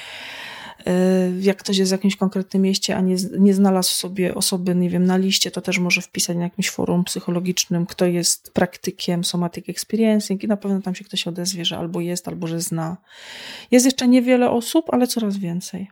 Y, 0.81 1.41
jak 1.41 1.57
ktoś 1.59 1.79
jest 1.79 1.91
w 1.91 1.93
jakimś 1.93 2.17
konkretnym 2.17 2.63
mieście, 2.63 2.97
a 2.97 3.01
nie, 3.01 3.17
nie 3.39 3.55
znalazł 3.55 3.91
sobie 3.91 4.35
osoby, 4.35 4.75
nie 4.75 4.91
wiem, 4.91 5.05
na 5.05 5.17
liście, 5.17 5.51
to 5.51 5.61
też 5.61 5.79
może 5.79 6.01
wpisać 6.01 6.37
na 6.37 6.43
jakimś 6.43 6.71
forum 6.71 7.05
psychologicznym, 7.05 7.87
kto 7.87 8.07
jest 8.07 8.53
praktykiem 8.53 9.25
somatic 9.25 9.69
experiencing 9.69 10.45
i 10.45 10.49
na 10.49 10.57
pewno 10.57 10.83
tam 10.83 10.95
się 10.95 11.05
ktoś 11.05 11.27
odezwie, 11.27 11.65
że 11.65 11.79
albo 11.79 12.01
jest, 12.01 12.29
albo 12.29 12.47
że 12.47 12.61
zna. 12.61 12.97
Jest 13.71 13.87
jeszcze 13.87 14.09
niewiele 14.09 14.51
osób, 14.51 14.87
ale 14.93 15.07
coraz 15.07 15.37
więcej. 15.37 15.91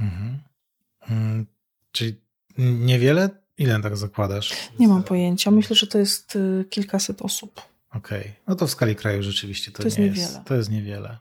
Mhm. 0.00 0.38
Hmm, 1.00 1.46
czyli 1.92 2.20
niewiele? 2.58 3.43
Ile 3.58 3.80
tak 3.80 3.96
zakładasz? 3.96 4.52
Nie 4.78 4.88
mam 4.88 5.02
pojęcia. 5.02 5.50
Myślę, 5.50 5.76
że 5.76 5.86
to 5.86 5.98
jest 5.98 6.36
y, 6.36 6.64
kilkaset 6.70 7.22
osób. 7.22 7.62
Okej, 7.90 8.20
okay. 8.20 8.32
no 8.46 8.54
to 8.54 8.66
w 8.66 8.70
skali 8.70 8.96
kraju 8.96 9.22
rzeczywiście 9.22 9.72
to, 9.72 9.78
to 9.78 9.84
jest 9.84 9.98
nie 9.98 10.04
niewiele. 10.04 10.22
jest. 10.22 10.38
To 10.44 10.54
jest 10.54 10.70
niewiele. 10.70 11.18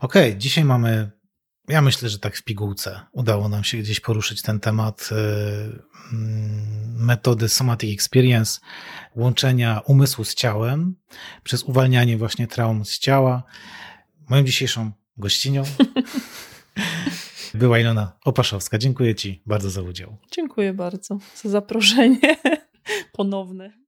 Okej, 0.00 0.28
okay. 0.30 0.36
dzisiaj 0.36 0.64
mamy, 0.64 1.10
ja 1.68 1.82
myślę, 1.82 2.08
że 2.08 2.18
tak 2.18 2.36
w 2.36 2.44
pigułce 2.44 3.00
udało 3.12 3.48
nam 3.48 3.64
się 3.64 3.78
gdzieś 3.78 4.00
poruszyć 4.00 4.42
ten 4.42 4.60
temat 4.60 5.08
y, 5.12 5.14
mm, 6.12 7.04
metody 7.04 7.48
Somatic 7.48 7.94
Experience, 7.94 8.60
łączenia 9.16 9.80
umysłu 9.86 10.24
z 10.24 10.34
ciałem 10.34 10.96
przez 11.42 11.62
uwalnianie 11.62 12.18
właśnie 12.18 12.46
traum 12.46 12.84
z 12.84 12.98
ciała. 12.98 13.42
Moją 14.28 14.44
dzisiejszą 14.44 14.92
gościnią 15.16 15.62
była 17.54 17.78
Ilona 17.78 18.12
Opaszowska. 18.24 18.78
Dziękuję 18.78 19.14
Ci 19.14 19.42
bardzo 19.46 19.70
za 19.70 19.82
udział. 19.82 20.16
Dziękuję 20.30 20.72
bardzo 20.72 21.18
za 21.34 21.48
zaproszenie 21.48 22.36
ponowne. 23.16 23.85